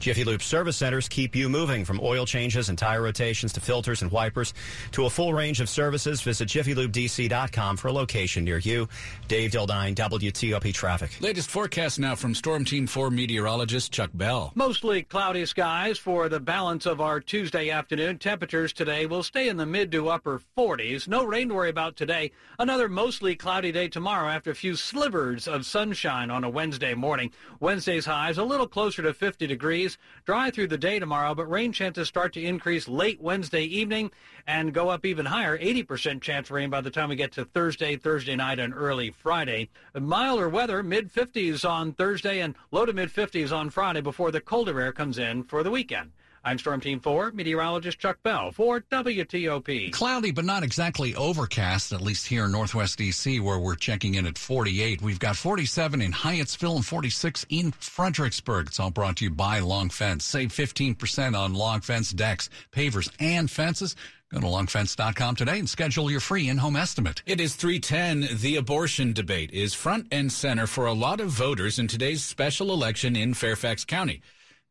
Jiffy 0.02 0.24
Lube 0.24 0.42
service 0.42 0.78
centers 0.78 1.08
keep 1.08 1.36
you 1.36 1.48
moving 1.48 1.86
from 1.86 2.00
oil 2.02 2.26
changes 2.26 2.70
and 2.70 2.78
tire 2.78 3.04
rotations 3.04 3.54
to 3.54 3.60
filters 3.62 4.02
and 4.02 4.12
wipers 4.12 4.52
to 4.94 5.06
a 5.06 5.10
full 5.12 5.32
range 5.32 5.62
of 5.62 5.70
services. 5.70 6.22
Visit 6.24 6.50
jiffylubedc.com 6.50 7.78
for 7.78 7.90
a 7.90 7.92
location 7.94 8.44
near 8.44 8.58
you. 8.58 8.90
Dave 9.28 9.52
Dildine, 9.52 9.94
WTOP 9.94 10.74
Traffic. 10.74 11.12
Latest 11.22 11.52
forecast 11.52 12.00
now 12.00 12.16
from 12.16 12.34
Storm 12.34 12.66
Team 12.66 12.88
4 12.88 13.12
meteorologist 13.12 13.92
Chuck 13.92 14.10
Bell. 14.16 14.52
Mostly 14.56 15.04
cloudy 15.04 15.46
skies 15.46 16.00
for 16.00 16.30
the 16.30 16.40
balance 16.40 16.88
of 16.88 17.00
our 17.00 17.20
Tuesday 17.20 17.70
afternoon. 17.70 18.18
Temperatures 18.18 18.74
today 18.74 19.06
will 19.06 19.22
stay 19.22 19.50
in 19.50 19.58
the 19.58 19.68
mid 19.68 19.92
to 19.92 20.10
upper 20.10 20.42
40s. 20.58 21.08
No 21.08 21.24
rain 21.24 21.50
to 21.50 21.54
worry 21.54 21.70
about 21.70 21.96
today. 21.96 22.32
Another 22.58 22.90
mostly 22.90 23.36
cloudy 23.36 23.72
day 23.72 23.88
tomorrow 23.88 24.30
after 24.30 24.50
a 24.50 24.56
few 24.56 24.76
slivers 24.76 25.48
of 25.48 25.64
sunshine 25.64 26.32
on 26.32 26.44
a 26.44 26.50
Wednesday 26.50 26.96
morning. 26.96 27.32
Wednesday's 27.60 28.08
highs 28.08 28.40
a 28.40 28.44
little 28.44 28.68
closer 28.68 29.04
to 29.04 29.14
50 29.14 29.46
degrees. 29.46 29.91
Dry 30.26 30.52
through 30.52 30.68
the 30.68 30.78
day 30.78 31.00
tomorrow, 31.00 31.34
but 31.34 31.50
rain 31.50 31.72
chances 31.72 32.08
start 32.08 32.34
to 32.34 32.44
increase 32.44 32.88
late 32.88 33.22
Wednesday 33.22 33.64
evening 33.64 34.12
and 34.48 34.74
go 34.74 34.90
up 34.90 35.06
even 35.06 35.26
higher. 35.26 35.58
80% 35.58 36.22
chance 36.22 36.50
of 36.50 36.52
rain 36.52 36.70
by 36.70 36.82
the 36.82 36.90
time 36.90 37.10
we 37.10 37.16
get 37.16 37.32
to 37.34 37.46
Thursday, 37.46 37.96
Thursday 37.96 38.36
night, 38.36 38.60
and 38.60 38.74
early 38.74 39.12
Friday. 39.12 39.70
Milder 39.94 40.50
weather, 40.50 40.84
mid 40.84 41.12
50s 41.12 41.68
on 41.68 41.94
Thursday 41.94 42.40
and 42.40 42.56
low 42.72 42.86
to 42.86 42.94
mid 42.94 43.10
50s 43.10 43.52
on 43.52 43.70
Friday 43.70 44.02
before 44.02 44.32
the 44.32 44.42
colder 44.42 44.80
air 44.80 44.92
comes 44.92 45.18
in 45.18 45.44
for 45.44 45.64
the 45.64 45.72
weekend. 45.72 46.12
I'm 46.44 46.58
Storm 46.58 46.82
Team 46.82 47.00
4 47.00 47.34
meteorologist 47.34 48.00
Chuck 48.00 48.18
Bell 48.24 48.52
for 48.52 48.80
WTOP. 48.80 49.92
Cloudy, 49.92 50.32
but 50.32 50.44
not 50.44 50.64
exactly 50.64 51.14
overcast, 51.14 51.94
at 51.94 52.02
least 52.02 52.26
here 52.26 52.46
in 52.46 52.52
Northwest 52.52 52.98
D.C., 52.98 53.40
where 53.40 53.60
we're 53.60 53.76
checking 53.76 54.16
in 54.16 54.26
at 54.26 54.40
48. 54.40 55.04
We've 55.04 55.20
got 55.20 55.36
47 55.36 56.02
in 56.02 56.12
Hyattsville 56.12 56.78
and 56.78 56.86
46 56.86 57.46
in 57.50 57.72
Fredericksburg. 57.74 58.68
It's 58.68 58.80
all 58.80 58.90
brought 58.90 59.18
to 59.18 59.26
you 59.26 59.30
by 59.30 59.60
Long 59.60 59.92
Fence. 59.92 60.26
Save 60.26 60.50
15% 60.50 61.38
on 61.38 61.54
Long 61.54 61.80
Fence 61.82 62.12
decks, 62.12 62.50
pavers, 62.72 63.12
and 63.20 63.50
fences. 63.50 63.96
Go 64.34 64.40
to 64.40 64.48
longfence.com 64.48 65.36
today 65.36 65.60
and 65.60 65.70
schedule 65.70 66.10
your 66.10 66.22
free 66.22 66.50
in-home 66.50 66.78
estimate. 66.78 67.22
It 67.28 67.40
is 67.40 67.56
310. 67.56 68.40
The 68.40 68.56
abortion 68.56 69.14
debate 69.14 69.52
is 69.52 69.76
front 69.76 70.08
and 70.10 70.32
center 70.32 70.66
for 70.66 70.88
a 70.88 70.94
lot 70.94 71.20
of 71.20 71.30
voters 71.30 71.78
in 71.78 71.88
today's 71.88 72.24
special 72.24 72.72
election 72.72 73.16
in 73.16 73.36
Fairfax 73.36 73.86
County. 73.86 74.22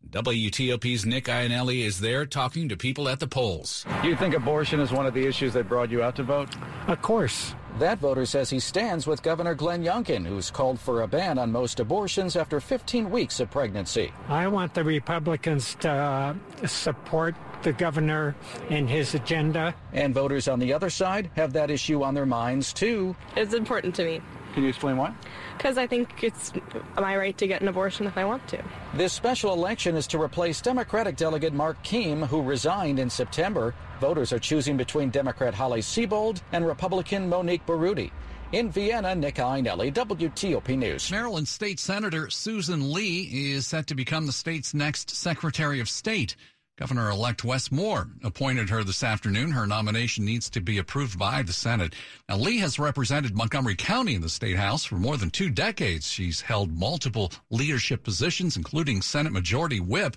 WTOP's 0.09 1.07
Nick 1.07 1.27
Iannelli 1.27 1.85
is 1.85 2.01
there 2.01 2.27
talking 2.27 2.69
to 2.69 2.77
people 2.77 3.09
at 3.09 3.21
the 3.21 3.29
polls. 3.29 3.85
Do 4.03 4.09
you 4.09 4.17
think 4.17 4.35
abortion 4.35 4.81
is 4.81 4.91
one 4.91 5.07
of 5.07 5.15
the 5.15 5.25
issues 5.25 5.53
that 5.53 5.69
brought 5.69 5.91
you 5.91 6.03
out 6.03 6.17
to 6.17 6.25
vote? 6.25 6.49
Of 6.89 7.01
course. 7.01 7.55
That 7.79 7.99
voter 7.99 8.27
says 8.27 8.51
he 8.51 8.59
stands 8.59 9.07
with 9.07 9.23
Governor 9.23 9.55
Glenn 9.55 9.85
Youngkin, 9.85 10.27
who's 10.27 10.51
called 10.51 10.81
for 10.81 11.03
a 11.03 11.07
ban 11.07 11.39
on 11.39 11.53
most 11.53 11.79
abortions 11.79 12.35
after 12.35 12.59
15 12.61 13.09
weeks 13.09 13.39
of 13.39 13.53
pregnancy. 13.53 14.13
I 14.29 14.49
want 14.49 14.75
the 14.75 14.83
Republicans 14.83 15.77
to 15.81 15.91
uh, 15.91 16.35
support 16.67 17.37
the 17.63 17.73
governor 17.73 18.35
and 18.69 18.89
his 18.91 19.15
agenda. 19.15 19.75
And 19.93 20.13
voters 20.13 20.49
on 20.49 20.59
the 20.59 20.73
other 20.73 20.91
side 20.91 21.31
have 21.37 21.53
that 21.53 21.71
issue 21.71 22.03
on 22.03 22.15
their 22.15 22.27
minds, 22.27 22.73
too. 22.73 23.15
It's 23.37 23.55
important 23.55 23.95
to 23.97 24.05
me. 24.05 24.21
Can 24.55 24.65
you 24.65 24.69
explain 24.69 24.97
why? 24.97 25.15
Because 25.57 25.79
I 25.79 25.87
think 25.87 26.25
it's 26.25 26.53
my 26.97 27.17
right 27.17 27.37
to 27.39 27.47
get 27.47 27.63
an 27.63 27.69
abortion 27.69 28.07
if 28.07 28.17
I 28.19 28.25
want 28.25 28.47
to. 28.49 28.63
This 28.95 29.13
special 29.13 29.53
election 29.53 29.97
is 29.97 30.07
to 30.09 30.21
replace 30.21 30.61
Democratic 30.61 31.17
delegate 31.17 31.53
Mark 31.53 31.83
Keam, 31.85 32.27
who 32.27 32.43
resigned 32.43 32.99
in 32.99 33.09
September. 33.11 33.75
Voters 34.01 34.33
are 34.33 34.39
choosing 34.39 34.77
between 34.77 35.11
Democrat 35.11 35.55
Holly 35.55 35.81
Seibold 35.81 36.41
and 36.53 36.67
Republican 36.67 37.29
Monique 37.29 37.65
Baroudi. 37.67 38.11
In 38.53 38.69
Vienna, 38.69 39.15
Nick 39.15 39.37
Iannelli, 39.37 39.93
WTOP 39.93 40.77
News. 40.77 41.09
Maryland 41.09 41.47
State 41.47 41.79
Senator 41.79 42.29
Susan 42.31 42.93
Lee 42.93 43.53
is 43.55 43.65
set 43.65 43.87
to 43.87 43.95
become 43.95 44.27
the 44.27 44.33
state's 44.33 44.75
next 44.75 45.11
Secretary 45.11 45.79
of 45.79 45.89
State. 45.89 46.35
Governor 46.81 47.11
elect 47.11 47.45
Wes 47.45 47.71
Moore 47.71 48.09
appointed 48.25 48.71
her 48.71 48.83
this 48.83 49.05
afternoon. 49.05 49.51
Her 49.51 49.67
nomination 49.67 50.25
needs 50.25 50.49
to 50.49 50.63
be 50.63 50.79
approved 50.79 51.19
by 51.19 51.43
the 51.43 51.53
Senate. 51.53 51.95
Now, 52.27 52.39
Lee 52.39 52.57
has 52.61 52.79
represented 52.79 53.37
Montgomery 53.37 53.75
County 53.75 54.15
in 54.15 54.23
the 54.23 54.31
State 54.31 54.57
House 54.57 54.87
for 54.87 54.95
more 54.95 55.19
than 55.19 55.29
two 55.29 55.51
decades. 55.51 56.11
She's 56.11 56.41
held 56.41 56.73
multiple 56.73 57.33
leadership 57.51 58.03
positions, 58.03 58.57
including 58.57 59.03
Senate 59.03 59.31
Majority 59.31 59.79
Whip. 59.79 60.17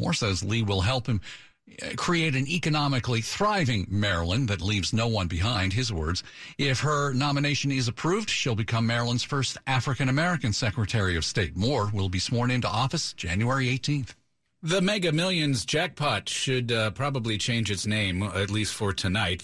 Moore 0.00 0.12
says 0.12 0.42
Lee 0.42 0.64
will 0.64 0.80
help 0.80 1.06
him 1.06 1.20
uh, 1.80 1.90
create 1.96 2.34
an 2.34 2.48
economically 2.48 3.20
thriving 3.20 3.86
Maryland 3.88 4.48
that 4.48 4.60
leaves 4.60 4.92
no 4.92 5.06
one 5.06 5.28
behind, 5.28 5.72
his 5.72 5.92
words. 5.92 6.24
If 6.58 6.80
her 6.80 7.12
nomination 7.12 7.70
is 7.70 7.86
approved, 7.86 8.30
she'll 8.30 8.56
become 8.56 8.84
Maryland's 8.84 9.22
first 9.22 9.58
African 9.68 10.08
American 10.08 10.52
Secretary 10.52 11.14
of 11.16 11.24
State. 11.24 11.56
Moore 11.56 11.88
will 11.94 12.08
be 12.08 12.18
sworn 12.18 12.50
into 12.50 12.66
office 12.66 13.12
January 13.12 13.66
18th. 13.66 14.16
The 14.62 14.82
Mega 14.82 15.10
Millions 15.10 15.64
jackpot 15.64 16.28
should 16.28 16.70
uh, 16.70 16.90
probably 16.90 17.38
change 17.38 17.70
its 17.70 17.86
name, 17.86 18.22
at 18.22 18.50
least 18.50 18.74
for 18.74 18.92
tonight. 18.92 19.42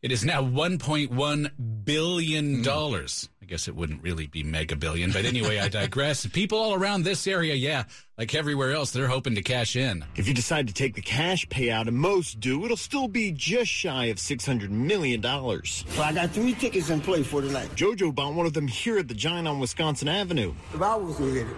It 0.00 0.12
is 0.12 0.24
now 0.24 0.42
$1.1 0.42 1.84
billion. 1.84 2.62
Mm. 2.62 3.28
I 3.42 3.46
guess 3.46 3.66
it 3.66 3.74
wouldn't 3.74 4.02
really 4.02 4.28
be 4.28 4.44
mega 4.44 4.76
billion, 4.76 5.10
but 5.10 5.24
anyway, 5.24 5.58
I 5.58 5.68
digress. 5.70 6.24
People 6.26 6.58
all 6.58 6.72
around 6.72 7.02
this 7.02 7.26
area, 7.26 7.54
yeah, 7.54 7.82
like 8.16 8.32
everywhere 8.32 8.70
else, 8.70 8.92
they're 8.92 9.08
hoping 9.08 9.34
to 9.34 9.42
cash 9.42 9.74
in. 9.74 10.04
If 10.14 10.28
you 10.28 10.34
decide 10.34 10.68
to 10.68 10.74
take 10.74 10.94
the 10.94 11.02
cash 11.02 11.44
payout, 11.48 11.88
and 11.88 11.96
most 11.96 12.38
do, 12.38 12.64
it'll 12.64 12.76
still 12.76 13.08
be 13.08 13.32
just 13.32 13.72
shy 13.72 14.04
of 14.04 14.18
$600 14.18 14.70
million. 14.70 15.20
Well, 15.20 15.62
I 15.98 16.12
got 16.12 16.30
three 16.30 16.54
tickets 16.54 16.90
in 16.90 17.00
play 17.00 17.24
for 17.24 17.40
tonight. 17.40 17.70
JoJo 17.74 18.14
bought 18.14 18.34
one 18.34 18.46
of 18.46 18.52
them 18.52 18.68
here 18.68 18.98
at 18.98 19.08
the 19.08 19.14
Giant 19.14 19.48
on 19.48 19.58
Wisconsin 19.58 20.06
Avenue. 20.06 20.54
If 20.72 20.80
I 20.80 20.94
was 20.94 21.16
to 21.16 21.24
hit 21.24 21.48
it, 21.48 21.56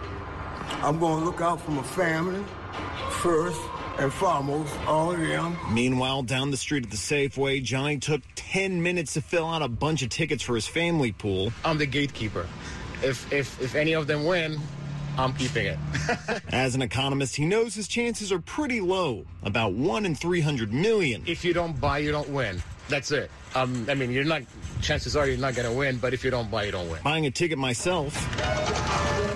I'm 0.83 0.99
going 0.99 1.19
to 1.19 1.25
look 1.25 1.41
out 1.41 1.59
for 1.61 1.71
my 1.71 1.83
family 1.83 2.43
first 3.09 3.59
and 3.99 4.13
foremost, 4.13 4.73
all 4.87 5.11
of 5.11 5.19
them. 5.19 5.57
Meanwhile, 5.71 6.23
down 6.23 6.51
the 6.51 6.57
street 6.57 6.83
at 6.83 6.91
the 6.91 6.97
Safeway, 6.97 7.63
Johnny 7.63 7.97
took 7.97 8.21
10 8.35 8.81
minutes 8.81 9.13
to 9.13 9.21
fill 9.21 9.45
out 9.45 9.61
a 9.61 9.67
bunch 9.67 10.01
of 10.03 10.09
tickets 10.09 10.43
for 10.43 10.55
his 10.55 10.67
family 10.67 11.11
pool. 11.11 11.51
I'm 11.65 11.77
the 11.77 11.85
gatekeeper. 11.85 12.47
If, 13.01 13.31
if, 13.31 13.61
if 13.61 13.75
any 13.75 13.93
of 13.93 14.07
them 14.07 14.25
win, 14.25 14.59
I'm 15.17 15.33
keeping 15.33 15.65
it. 15.65 15.79
As 16.49 16.75
an 16.75 16.81
economist, 16.81 17.35
he 17.35 17.45
knows 17.45 17.73
his 17.73 17.87
chances 17.87 18.31
are 18.31 18.39
pretty 18.39 18.81
low, 18.81 19.25
about 19.43 19.73
1 19.73 20.05
in 20.05 20.15
300 20.15 20.71
million. 20.71 21.23
If 21.25 21.43
you 21.43 21.53
don't 21.53 21.79
buy, 21.79 21.99
you 21.99 22.11
don't 22.11 22.29
win. 22.29 22.61
That's 22.89 23.11
it. 23.11 23.31
Um, 23.55 23.85
I 23.89 23.95
mean, 23.95 24.11
you're 24.11 24.23
not. 24.23 24.43
Chances 24.81 25.15
are 25.15 25.27
you're 25.27 25.37
not 25.37 25.55
going 25.55 25.67
to 25.67 25.75
win, 25.75 25.97
but 25.97 26.13
if 26.13 26.23
you 26.23 26.31
don't 26.31 26.49
buy, 26.49 26.63
you 26.63 26.71
don't 26.71 26.89
win. 26.89 27.01
Buying 27.03 27.25
a 27.25 27.31
ticket 27.31 27.57
myself. 27.57 28.15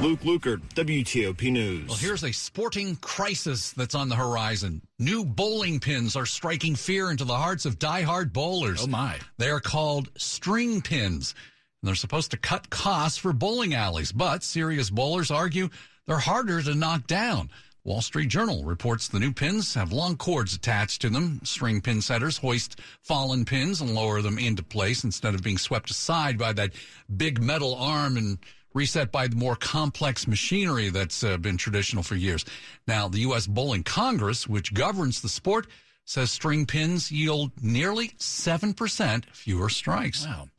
Luke 0.01 0.21
Lukert, 0.21 0.61
WTOP 0.73 1.51
News. 1.51 1.87
Well, 1.87 1.95
here's 1.95 2.23
a 2.23 2.31
sporting 2.31 2.95
crisis 2.95 3.71
that's 3.71 3.93
on 3.93 4.09
the 4.09 4.15
horizon. 4.15 4.81
New 4.97 5.23
bowling 5.23 5.79
pins 5.79 6.15
are 6.15 6.25
striking 6.25 6.73
fear 6.73 7.11
into 7.11 7.23
the 7.23 7.37
hearts 7.37 7.67
of 7.67 7.77
die-hard 7.77 8.33
bowlers. 8.33 8.81
Oh 8.81 8.87
my! 8.87 9.19
They 9.37 9.51
are 9.51 9.59
called 9.59 10.09
string 10.17 10.81
pins. 10.81 11.35
And 11.81 11.87
they're 11.87 11.93
supposed 11.93 12.31
to 12.31 12.37
cut 12.37 12.71
costs 12.71 13.19
for 13.19 13.31
bowling 13.31 13.75
alleys, 13.75 14.11
but 14.11 14.43
serious 14.43 14.89
bowlers 14.89 15.29
argue 15.29 15.69
they're 16.07 16.17
harder 16.17 16.63
to 16.63 16.73
knock 16.73 17.05
down. 17.05 17.51
Wall 17.83 18.01
Street 18.01 18.29
Journal 18.29 18.63
reports 18.63 19.07
the 19.07 19.19
new 19.19 19.31
pins 19.31 19.75
have 19.75 19.93
long 19.93 20.17
cords 20.17 20.55
attached 20.55 21.01
to 21.01 21.11
them. 21.11 21.41
String 21.43 21.79
pin 21.79 22.01
setters 22.01 22.37
hoist 22.37 22.79
fallen 23.03 23.45
pins 23.45 23.81
and 23.81 23.93
lower 23.93 24.23
them 24.23 24.39
into 24.39 24.63
place 24.63 25.03
instead 25.03 25.35
of 25.35 25.43
being 25.43 25.59
swept 25.59 25.91
aside 25.91 26.39
by 26.39 26.53
that 26.53 26.73
big 27.17 27.39
metal 27.39 27.75
arm 27.75 28.17
and 28.17 28.39
reset 28.73 29.11
by 29.11 29.27
the 29.27 29.35
more 29.35 29.55
complex 29.55 30.27
machinery 30.27 30.89
that's 30.89 31.23
uh, 31.23 31.37
been 31.37 31.57
traditional 31.57 32.03
for 32.03 32.15
years. 32.15 32.45
Now, 32.87 33.07
the 33.07 33.19
U.S. 33.19 33.47
Bowling 33.47 33.83
Congress, 33.83 34.47
which 34.47 34.73
governs 34.73 35.21
the 35.21 35.29
sport, 35.29 35.67
says 36.05 36.31
string 36.31 36.65
pins 36.65 37.11
yield 37.11 37.51
nearly 37.61 38.09
7% 38.19 39.25
fewer 39.33 39.69
strikes. 39.69 40.25
Wow. 40.25 40.49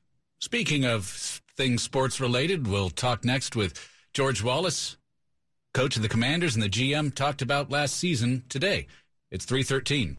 Speaking 0.40 0.85
of 0.85 1.07
things 1.57 1.83
sports 1.83 2.21
related, 2.21 2.66
we'll 2.66 2.90
talk 2.90 3.25
next 3.25 3.54
with 3.54 3.88
George 4.12 4.42
Wallace, 4.42 4.97
coach 5.75 5.97
of 5.97 6.02
the 6.02 6.09
Commanders 6.09 6.54
and 6.54 6.62
the 6.62 6.69
GM 6.69 7.14
talked 7.14 7.42
about 7.42 7.71
last 7.71 7.97
season 7.97 8.45
today. 8.49 8.87
It's 9.31 9.45
313. 9.45 10.19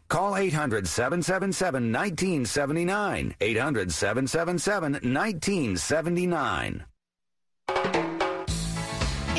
Call 0.11 0.35
800 0.35 0.89
777 0.89 1.89
1979. 1.89 3.33
800 3.39 3.93
777 3.93 5.13
1979. 5.13 6.83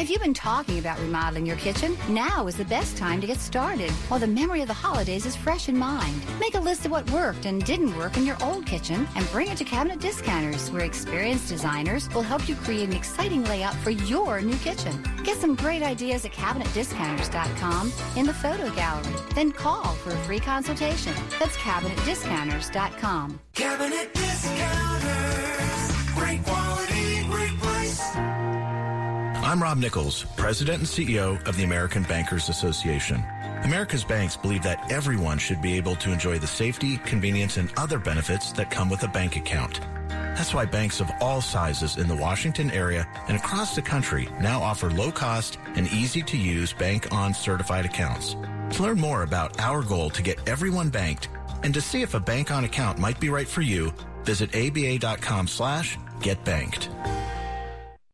If 0.03 0.11
you've 0.11 0.21
been 0.21 0.35
talking 0.35 0.81
about 0.81 0.99
remodeling 0.99 1.47
your 1.47 1.55
kitchen, 1.59 1.97
now 2.09 2.49
is 2.49 2.57
the 2.57 2.65
best 2.65 2.97
time 2.97 3.21
to 3.21 3.27
get 3.29 3.39
started 3.39 3.93
while 4.09 4.19
the 4.19 4.27
memory 4.27 4.61
of 4.61 4.67
the 4.67 4.75
holidays 4.75 5.27
is 5.27 5.37
fresh 5.37 5.69
in 5.69 5.79
mind. 5.79 6.21
Make 6.41 6.57
a 6.57 6.61
list 6.61 6.85
of 6.85 6.91
what 6.91 7.09
worked 7.13 7.47
and 7.47 7.65
didn't 7.65 7.97
work 7.97 8.17
in 8.17 8.27
your 8.27 8.37
old 8.43 8.67
kitchen 8.67 9.07
and 9.15 9.31
bring 9.31 9.47
it 9.47 9.57
to 9.59 9.65
Cabinet 9.65 10.01
Discounters, 10.01 10.73
where 10.73 10.83
experienced 10.83 11.49
designers 11.49 12.13
will 12.13 12.23
help 12.23 12.49
you 12.49 12.57
create 12.57 12.89
an 12.89 12.97
exciting 12.97 13.45
layout 13.45 13.77
for 13.77 13.91
your 13.91 14.41
new 14.41 14.57
kitchen. 14.57 15.01
Get 15.23 15.37
some 15.37 15.55
great 15.55 15.85
ideas 15.85 16.25
at 16.25 16.33
CabinetDiscounters.com 16.33 17.93
in 18.17 18.27
the 18.27 18.35
photo 18.35 18.75
gallery. 18.75 19.15
Then 19.37 19.53
call 19.53 19.95
for 19.95 20.11
a 20.11 20.19
free 20.25 20.41
consultation. 20.41 21.15
That's 21.39 21.57
CabinetDiscounters.com. 21.59 23.39
Cabinet 23.55 24.13
Discounters. 24.15 24.82
I'm 29.43 29.61
Rob 29.61 29.79
Nichols, 29.79 30.25
President 30.37 30.79
and 30.79 30.87
CEO 30.87 31.45
of 31.49 31.57
the 31.57 31.65
American 31.65 32.05
Bankers 32.05 32.49
Association. 32.49 33.25
America's 33.65 34.05
banks 34.05 34.37
believe 34.37 34.63
that 34.63 34.91
everyone 34.91 35.37
should 35.37 35.61
be 35.61 35.77
able 35.77 35.97
to 35.97 36.13
enjoy 36.13 36.39
the 36.39 36.47
safety, 36.47 36.99
convenience, 36.99 37.57
and 37.57 37.69
other 37.77 37.99
benefits 37.99 38.53
that 38.53 38.71
come 38.71 38.89
with 38.89 39.03
a 39.03 39.09
bank 39.09 39.35
account. 39.35 39.81
That's 40.09 40.55
why 40.55 40.65
banks 40.67 41.01
of 41.01 41.11
all 41.21 41.41
sizes 41.41 41.97
in 41.97 42.07
the 42.07 42.15
Washington 42.15 42.71
area 42.71 43.07
and 43.27 43.37
across 43.37 43.75
the 43.75 43.83
country 43.83 44.29
now 44.41 44.63
offer 44.63 44.91
low 44.91 45.11
cost 45.11 45.59
and 45.75 45.89
easy 45.89 46.23
to 46.23 46.37
use 46.37 46.73
bank 46.73 47.13
on 47.13 47.35
certified 47.35 47.85
accounts. 47.85 48.37
To 48.77 48.85
learn 48.85 49.01
more 49.01 49.25
about 49.25 49.61
our 49.61 49.83
goal 49.83 50.09
to 50.11 50.23
get 50.23 50.49
everyone 50.49 50.89
banked 50.89 51.29
and 51.65 51.75
to 51.75 51.81
see 51.81 52.03
if 52.03 52.15
a 52.15 52.21
bank 52.21 52.53
on 52.53 52.63
account 52.63 53.01
might 53.01 53.19
be 53.19 53.29
right 53.29 53.49
for 53.49 53.61
you, 53.61 53.93
visit 54.23 54.55
aba.com 54.55 55.49
slash 55.49 55.99
get 56.21 56.43
banked. 56.45 56.89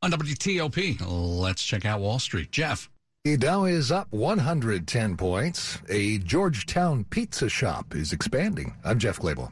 On 0.00 0.12
WTOP, 0.12 1.00
let's 1.08 1.64
check 1.64 1.84
out 1.84 1.98
Wall 1.98 2.20
Street. 2.20 2.52
Jeff. 2.52 2.88
The 3.24 3.36
Dow 3.36 3.64
is 3.64 3.90
up 3.90 4.06
110 4.12 5.16
points. 5.16 5.78
A 5.88 6.18
Georgetown 6.18 7.02
pizza 7.10 7.48
shop 7.48 7.96
is 7.96 8.12
expanding. 8.12 8.76
I'm 8.84 9.00
Jeff 9.00 9.18
Clabaugh. 9.18 9.50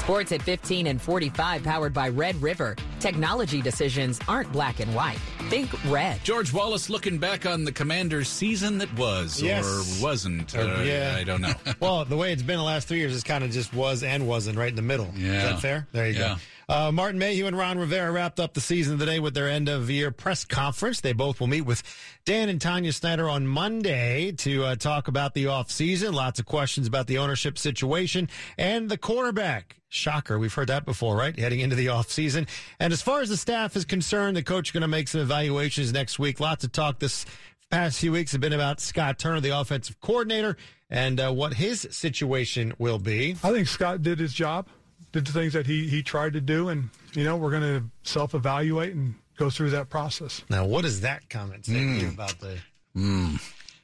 Sports 0.00 0.32
at 0.32 0.40
15 0.40 0.86
and 0.86 1.02
45, 1.02 1.62
powered 1.62 1.92
by 1.92 2.08
Red 2.08 2.34
River. 2.40 2.74
Technology 2.98 3.60
decisions 3.60 4.18
aren't 4.26 4.50
black 4.52 4.80
and 4.80 4.94
white. 4.94 5.18
Think 5.52 5.84
red. 5.92 6.24
George 6.24 6.50
Wallace 6.50 6.88
looking 6.88 7.18
back 7.18 7.44
on 7.44 7.64
the 7.64 7.72
Commander's 7.72 8.30
season 8.30 8.78
that 8.78 8.90
was 8.96 9.42
Yes. 9.42 9.66
or 9.66 10.02
wasn't. 10.02 10.56
Uh, 10.56 10.60
Uh, 10.78 10.82
yeah. 10.82 11.14
I 11.18 11.24
don't 11.24 11.42
know. 11.42 11.52
well, 11.80 12.06
the 12.06 12.16
way 12.16 12.32
it's 12.32 12.40
been 12.42 12.56
the 12.56 12.62
last 12.62 12.88
three 12.88 13.00
years 13.00 13.12
is 13.14 13.22
kind 13.22 13.44
of 13.44 13.50
just 13.50 13.74
was 13.74 14.02
and 14.02 14.26
wasn't 14.26 14.56
right 14.56 14.70
in 14.70 14.76
the 14.76 14.80
middle. 14.80 15.12
Is 15.14 15.20
Yeah. 15.20 15.42
that 15.50 15.60
fair? 15.60 15.86
There 15.92 16.08
you 16.08 16.14
Yeah. 16.18 16.38
go. 16.68 16.74
Uh, 16.74 16.90
Martin 16.90 17.18
Mayhew 17.18 17.44
and 17.46 17.58
Ron 17.58 17.76
Rivera 17.78 18.10
wrapped 18.10 18.40
up 18.40 18.54
the 18.54 18.62
season 18.62 18.98
today 18.98 19.20
with 19.20 19.34
their 19.34 19.50
end 19.50 19.68
of 19.68 19.90
year 19.90 20.10
press 20.10 20.46
conference. 20.46 21.02
They 21.02 21.12
both 21.12 21.38
will 21.38 21.48
meet 21.48 21.66
with 21.66 21.82
Dan 22.24 22.48
and 22.48 22.58
Tanya 22.58 22.94
Snyder 22.94 23.28
on 23.28 23.46
Monday 23.46 24.32
to 24.38 24.64
uh, 24.64 24.76
talk 24.76 25.06
about 25.06 25.34
the 25.34 25.44
offseason. 25.44 26.14
Lots 26.14 26.40
of 26.40 26.46
questions 26.46 26.86
about 26.86 27.08
the 27.08 27.18
ownership 27.18 27.58
situation 27.58 28.30
and 28.56 28.88
the 28.88 28.96
quarterback. 28.96 29.76
Shocker. 29.92 30.38
We've 30.38 30.52
heard 30.54 30.68
that 30.68 30.84
before, 30.86 31.16
right? 31.16 31.38
Heading 31.38 31.60
into 31.60 31.76
the 31.76 31.86
offseason. 31.86 32.48
And 32.80 32.92
as 32.92 33.02
far 33.02 33.20
as 33.20 33.28
the 33.28 33.36
staff 33.36 33.76
is 33.76 33.84
concerned, 33.84 34.36
the 34.36 34.42
coach 34.42 34.68
is 34.68 34.72
going 34.72 34.80
to 34.80 34.88
make 34.88 35.06
some 35.08 35.20
evaluations 35.20 35.92
next 35.92 36.18
week. 36.18 36.40
Lots 36.40 36.64
of 36.64 36.72
talk 36.72 36.98
this 36.98 37.26
past 37.70 37.98
few 38.00 38.10
weeks 38.12 38.32
have 38.32 38.40
been 38.40 38.54
about 38.54 38.80
Scott 38.80 39.18
Turner, 39.18 39.40
the 39.40 39.50
offensive 39.58 40.00
coordinator, 40.00 40.56
and 40.88 41.20
uh, 41.20 41.30
what 41.30 41.54
his 41.54 41.86
situation 41.90 42.72
will 42.78 42.98
be. 42.98 43.32
I 43.44 43.52
think 43.52 43.68
Scott 43.68 44.02
did 44.02 44.18
his 44.18 44.32
job, 44.32 44.66
did 45.12 45.26
the 45.26 45.32
things 45.32 45.52
that 45.52 45.66
he, 45.66 45.88
he 45.88 46.02
tried 46.02 46.32
to 46.32 46.40
do, 46.40 46.70
and, 46.70 46.88
you 47.12 47.24
know, 47.24 47.36
we're 47.36 47.50
going 47.50 47.62
to 47.62 47.84
self 48.10 48.34
evaluate 48.34 48.94
and 48.94 49.14
go 49.36 49.50
through 49.50 49.70
that 49.70 49.90
process. 49.90 50.42
Now, 50.48 50.64
what 50.64 50.82
does 50.82 51.02
that 51.02 51.28
comment 51.28 51.66
say 51.66 51.72
Mm. 51.74 52.14
about 52.14 52.38
the? 52.40 52.56
Mm. 52.96 53.40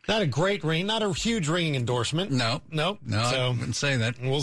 Not 0.09 0.23
a 0.23 0.27
great 0.27 0.65
ring, 0.65 0.87
not 0.87 1.03
a 1.03 1.13
huge 1.13 1.49
ringing 1.49 1.75
endorsement. 1.75 2.31
No, 2.31 2.63
nope. 2.71 2.99
No, 3.05 3.21
I 3.21 3.31
so 3.31 3.51
wouldn't 3.51 3.77
say 3.77 3.99
that. 3.99 4.15
We'll 4.19 4.43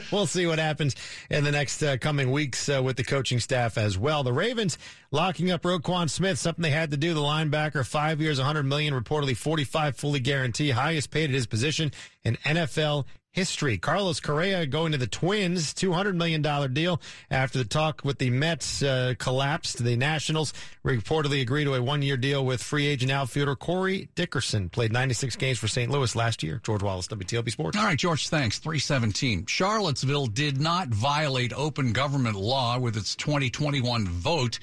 we'll 0.12 0.26
see 0.26 0.46
what 0.46 0.58
happens 0.58 0.94
in 1.30 1.42
the 1.42 1.50
next 1.50 1.82
uh, 1.82 1.96
coming 1.96 2.30
weeks 2.30 2.68
uh, 2.68 2.82
with 2.82 2.96
the 2.96 3.04
coaching 3.04 3.40
staff 3.40 3.78
as 3.78 3.96
well. 3.96 4.22
The 4.22 4.32
Ravens 4.32 4.76
locking 5.10 5.50
up 5.50 5.62
Roquan 5.62 6.10
Smith, 6.10 6.38
something 6.38 6.62
they 6.62 6.70
had 6.70 6.90
to 6.90 6.98
do. 6.98 7.14
The 7.14 7.20
linebacker, 7.20 7.86
five 7.86 8.20
years, 8.20 8.38
100 8.38 8.64
million, 8.64 8.92
reportedly 8.92 9.34
45 9.34 9.96
fully 9.96 10.20
guaranteed, 10.20 10.72
highest 10.72 11.10
paid 11.10 11.30
at 11.30 11.34
his 11.34 11.46
position 11.46 11.90
in 12.22 12.36
NFL 12.44 13.06
history. 13.34 13.76
Carlos 13.76 14.20
Correa 14.20 14.64
going 14.64 14.92
to 14.92 14.98
the 14.98 15.08
Twins, 15.08 15.74
$200 15.74 16.14
million 16.14 16.40
deal 16.72 17.00
after 17.30 17.58
the 17.58 17.64
talk 17.64 18.02
with 18.04 18.18
the 18.18 18.30
Mets 18.30 18.82
uh, 18.82 19.14
collapsed. 19.18 19.82
The 19.82 19.96
Nationals 19.96 20.54
reportedly 20.84 21.42
agreed 21.42 21.64
to 21.64 21.74
a 21.74 21.82
one 21.82 22.00
year 22.00 22.16
deal 22.16 22.46
with 22.46 22.62
free 22.62 22.86
agent 22.86 23.10
outfielder 23.10 23.56
Corey 23.56 24.08
Dickerson. 24.14 24.68
Played 24.68 24.92
96 24.92 25.34
games 25.36 25.58
for 25.58 25.66
St. 25.66 25.90
Louis 25.90 26.14
last 26.14 26.44
year. 26.44 26.60
George 26.62 26.82
Wallace, 26.82 27.08
WTOP 27.08 27.50
Sports. 27.50 27.76
All 27.76 27.84
right, 27.84 27.98
George, 27.98 28.28
thanks. 28.28 28.58
317. 28.58 29.46
Charlottesville 29.46 30.26
did 30.26 30.60
not 30.60 30.88
violate 30.88 31.52
open 31.52 31.92
government 31.92 32.36
law 32.36 32.78
with 32.78 32.96
its 32.96 33.16
2021 33.16 34.06
vote 34.06 34.60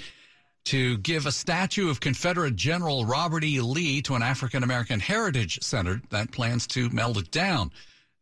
to 0.63 0.97
give 0.99 1.25
a 1.25 1.31
statue 1.31 1.89
of 1.89 1.99
Confederate 1.99 2.55
General 2.55 3.05
Robert 3.05 3.43
E. 3.43 3.59
Lee 3.59 4.01
to 4.03 4.15
an 4.15 4.21
African 4.21 4.63
American 4.63 4.99
Heritage 4.99 5.61
Center 5.61 6.01
that 6.09 6.31
plans 6.31 6.67
to 6.67 6.89
melt 6.91 7.17
it 7.17 7.31
down. 7.31 7.71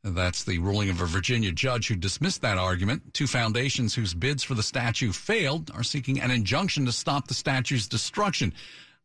That's 0.03 0.45
the 0.45 0.59
ruling 0.59 0.89
of 0.89 1.01
a 1.01 1.05
Virginia 1.05 1.51
judge 1.51 1.87
who 1.87 1.95
dismissed 1.95 2.41
that 2.41 2.57
argument. 2.57 3.13
Two 3.13 3.27
foundations 3.27 3.93
whose 3.93 4.13
bids 4.13 4.43
for 4.43 4.53
the 4.53 4.63
statue 4.63 5.11
failed 5.11 5.71
are 5.73 5.83
seeking 5.83 6.21
an 6.21 6.31
injunction 6.31 6.85
to 6.85 6.91
stop 6.91 7.27
the 7.27 7.33
statue's 7.33 7.87
destruction. 7.87 8.53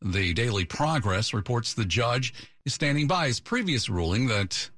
The 0.02 0.34
Daily 0.34 0.64
Progress 0.64 1.34
reports 1.34 1.74
the 1.74 1.84
judge 1.84 2.32
is 2.64 2.74
standing 2.74 3.08
by 3.08 3.26
his 3.26 3.40
previous 3.40 3.88
ruling 3.88 4.28
that 4.28 4.70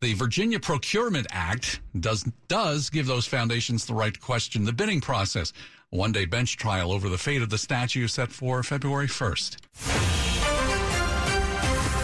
the 0.00 0.14
Virginia 0.14 0.58
Procurement 0.58 1.28
Act 1.30 1.80
does 2.00 2.24
does 2.48 2.90
give 2.90 3.06
those 3.06 3.26
foundations 3.26 3.86
the 3.86 3.94
right 3.94 4.14
to 4.14 4.18
question 4.20 4.64
the 4.64 4.72
bidding 4.72 5.00
process. 5.00 5.52
A 5.92 5.96
one-day 5.96 6.24
bench 6.24 6.56
trial 6.56 6.90
over 6.90 7.08
the 7.08 7.18
fate 7.18 7.42
of 7.42 7.50
the 7.50 7.58
statue 7.58 8.08
set 8.08 8.32
for 8.32 8.62
February 8.64 9.06
1st. 9.06 10.31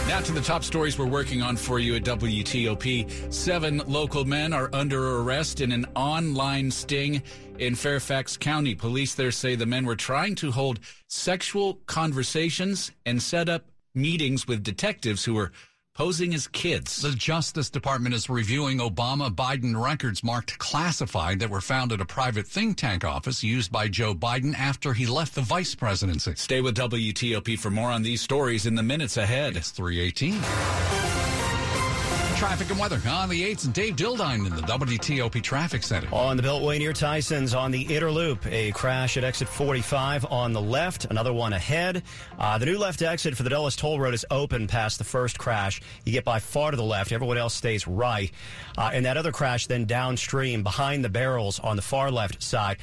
Now 0.08 0.20
to 0.20 0.32
the 0.32 0.40
top 0.40 0.64
stories 0.64 0.98
we're 0.98 1.04
working 1.04 1.42
on 1.42 1.58
for 1.58 1.78
you 1.78 1.94
at 1.94 2.02
WTOP. 2.02 3.30
Seven 3.30 3.82
local 3.86 4.24
men 4.24 4.54
are 4.54 4.70
under 4.72 5.18
arrest 5.18 5.60
in 5.60 5.70
an 5.70 5.84
online 5.94 6.70
sting 6.70 7.22
in 7.58 7.74
Fairfax 7.74 8.38
County. 8.38 8.74
Police 8.74 9.14
there 9.14 9.30
say 9.30 9.54
the 9.54 9.66
men 9.66 9.84
were 9.84 9.94
trying 9.94 10.34
to 10.36 10.50
hold 10.50 10.80
sexual 11.08 11.74
conversations 11.84 12.90
and 13.04 13.22
set 13.22 13.50
up 13.50 13.66
meetings 13.94 14.48
with 14.48 14.62
detectives 14.62 15.26
who 15.26 15.34
were 15.34 15.52
posing 15.98 16.32
as 16.32 16.46
kids. 16.46 17.02
The 17.02 17.10
Justice 17.10 17.68
Department 17.70 18.14
is 18.14 18.30
reviewing 18.30 18.78
Obama 18.78 19.34
Biden 19.34 19.76
records 19.76 20.22
marked 20.22 20.56
classified 20.58 21.40
that 21.40 21.50
were 21.50 21.60
found 21.60 21.90
at 21.90 22.00
a 22.00 22.04
private 22.04 22.46
think 22.46 22.76
tank 22.76 23.04
office 23.04 23.42
used 23.42 23.72
by 23.72 23.88
Joe 23.88 24.14
Biden 24.14 24.54
after 24.56 24.92
he 24.92 25.06
left 25.06 25.34
the 25.34 25.40
vice 25.40 25.74
presidency. 25.74 26.34
Stay 26.36 26.60
with 26.60 26.76
WTOP 26.76 27.58
for 27.58 27.70
more 27.72 27.90
on 27.90 28.02
these 28.02 28.22
stories 28.22 28.64
in 28.64 28.76
the 28.76 28.82
minutes 28.84 29.16
ahead. 29.16 29.56
It's 29.56 29.72
318. 29.72 31.17
Traffic 32.38 32.70
and 32.70 32.78
weather 32.78 33.00
on 33.10 33.28
the 33.28 33.52
8th. 33.52 33.72
Dave 33.72 33.96
Dildine 33.96 34.46
in 34.46 34.54
the 34.54 34.62
WTOP 34.62 35.42
Traffic 35.42 35.82
Center. 35.82 36.06
On 36.14 36.36
the 36.36 36.42
Beltway 36.44 36.78
near 36.78 36.92
Tyson's 36.92 37.52
on 37.52 37.72
the 37.72 37.82
Inner 37.82 38.12
Loop, 38.12 38.46
a 38.46 38.70
crash 38.70 39.16
at 39.16 39.24
exit 39.24 39.48
45 39.48 40.24
on 40.26 40.52
the 40.52 40.60
left, 40.60 41.06
another 41.06 41.32
one 41.32 41.52
ahead. 41.52 42.04
Uh, 42.38 42.56
the 42.56 42.66
new 42.66 42.78
left 42.78 43.02
exit 43.02 43.36
for 43.36 43.42
the 43.42 43.50
Dulles 43.50 43.74
Toll 43.74 43.98
Road 43.98 44.14
is 44.14 44.24
open 44.30 44.68
past 44.68 44.98
the 44.98 45.04
first 45.04 45.36
crash. 45.36 45.80
You 46.04 46.12
get 46.12 46.24
by 46.24 46.38
far 46.38 46.70
to 46.70 46.76
the 46.76 46.84
left, 46.84 47.10
everyone 47.10 47.38
else 47.38 47.54
stays 47.54 47.88
right. 47.88 48.30
Uh, 48.76 48.90
and 48.92 49.04
that 49.04 49.16
other 49.16 49.32
crash 49.32 49.66
then 49.66 49.86
downstream 49.86 50.62
behind 50.62 51.04
the 51.04 51.08
barrels 51.08 51.58
on 51.58 51.74
the 51.74 51.82
far 51.82 52.08
left 52.08 52.40
side. 52.40 52.76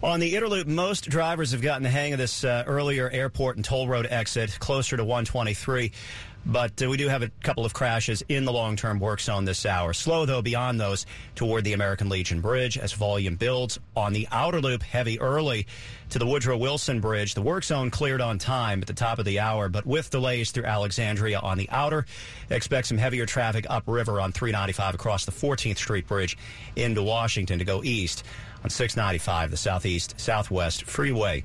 On 0.00 0.20
the 0.20 0.36
Inner 0.36 0.48
Loop, 0.48 0.68
most 0.68 1.08
drivers 1.08 1.50
have 1.50 1.60
gotten 1.60 1.82
the 1.82 1.90
hang 1.90 2.12
of 2.12 2.20
this 2.20 2.44
uh, 2.44 2.62
earlier 2.68 3.10
airport 3.10 3.56
and 3.56 3.64
toll 3.64 3.88
road 3.88 4.06
exit 4.08 4.56
closer 4.60 4.96
to 4.96 5.02
123. 5.02 5.90
But 6.46 6.82
uh, 6.82 6.88
we 6.88 6.96
do 6.96 7.08
have 7.08 7.22
a 7.22 7.28
couple 7.42 7.66
of 7.66 7.74
crashes 7.74 8.22
in 8.28 8.44
the 8.44 8.52
long 8.52 8.76
term 8.76 8.98
work 8.98 9.20
zone 9.20 9.44
this 9.44 9.66
hour. 9.66 9.92
Slow, 9.92 10.24
though, 10.24 10.42
beyond 10.42 10.80
those 10.80 11.04
toward 11.34 11.64
the 11.64 11.74
American 11.74 12.08
Legion 12.08 12.40
Bridge 12.40 12.78
as 12.78 12.92
volume 12.92 13.36
builds. 13.36 13.78
On 13.96 14.12
the 14.12 14.26
outer 14.32 14.60
loop, 14.60 14.82
heavy 14.82 15.20
early 15.20 15.66
to 16.10 16.18
the 16.18 16.26
Woodrow 16.26 16.56
Wilson 16.56 17.00
Bridge. 17.00 17.34
The 17.34 17.42
work 17.42 17.64
zone 17.64 17.90
cleared 17.90 18.20
on 18.20 18.38
time 18.38 18.80
at 18.80 18.86
the 18.86 18.94
top 18.94 19.18
of 19.18 19.24
the 19.24 19.40
hour, 19.40 19.68
but 19.68 19.84
with 19.84 20.10
delays 20.10 20.50
through 20.50 20.64
Alexandria 20.64 21.38
on 21.38 21.58
the 21.58 21.68
outer. 21.70 22.06
Expect 22.50 22.86
some 22.86 22.98
heavier 22.98 23.26
traffic 23.26 23.66
upriver 23.68 24.20
on 24.20 24.32
395 24.32 24.94
across 24.94 25.26
the 25.26 25.32
14th 25.32 25.76
Street 25.76 26.06
Bridge 26.06 26.38
into 26.76 27.02
Washington 27.02 27.58
to 27.58 27.64
go 27.64 27.84
east 27.84 28.24
on 28.64 28.70
695, 28.70 29.50
the 29.50 29.56
Southeast 29.56 30.18
Southwest 30.18 30.84
Freeway. 30.84 31.44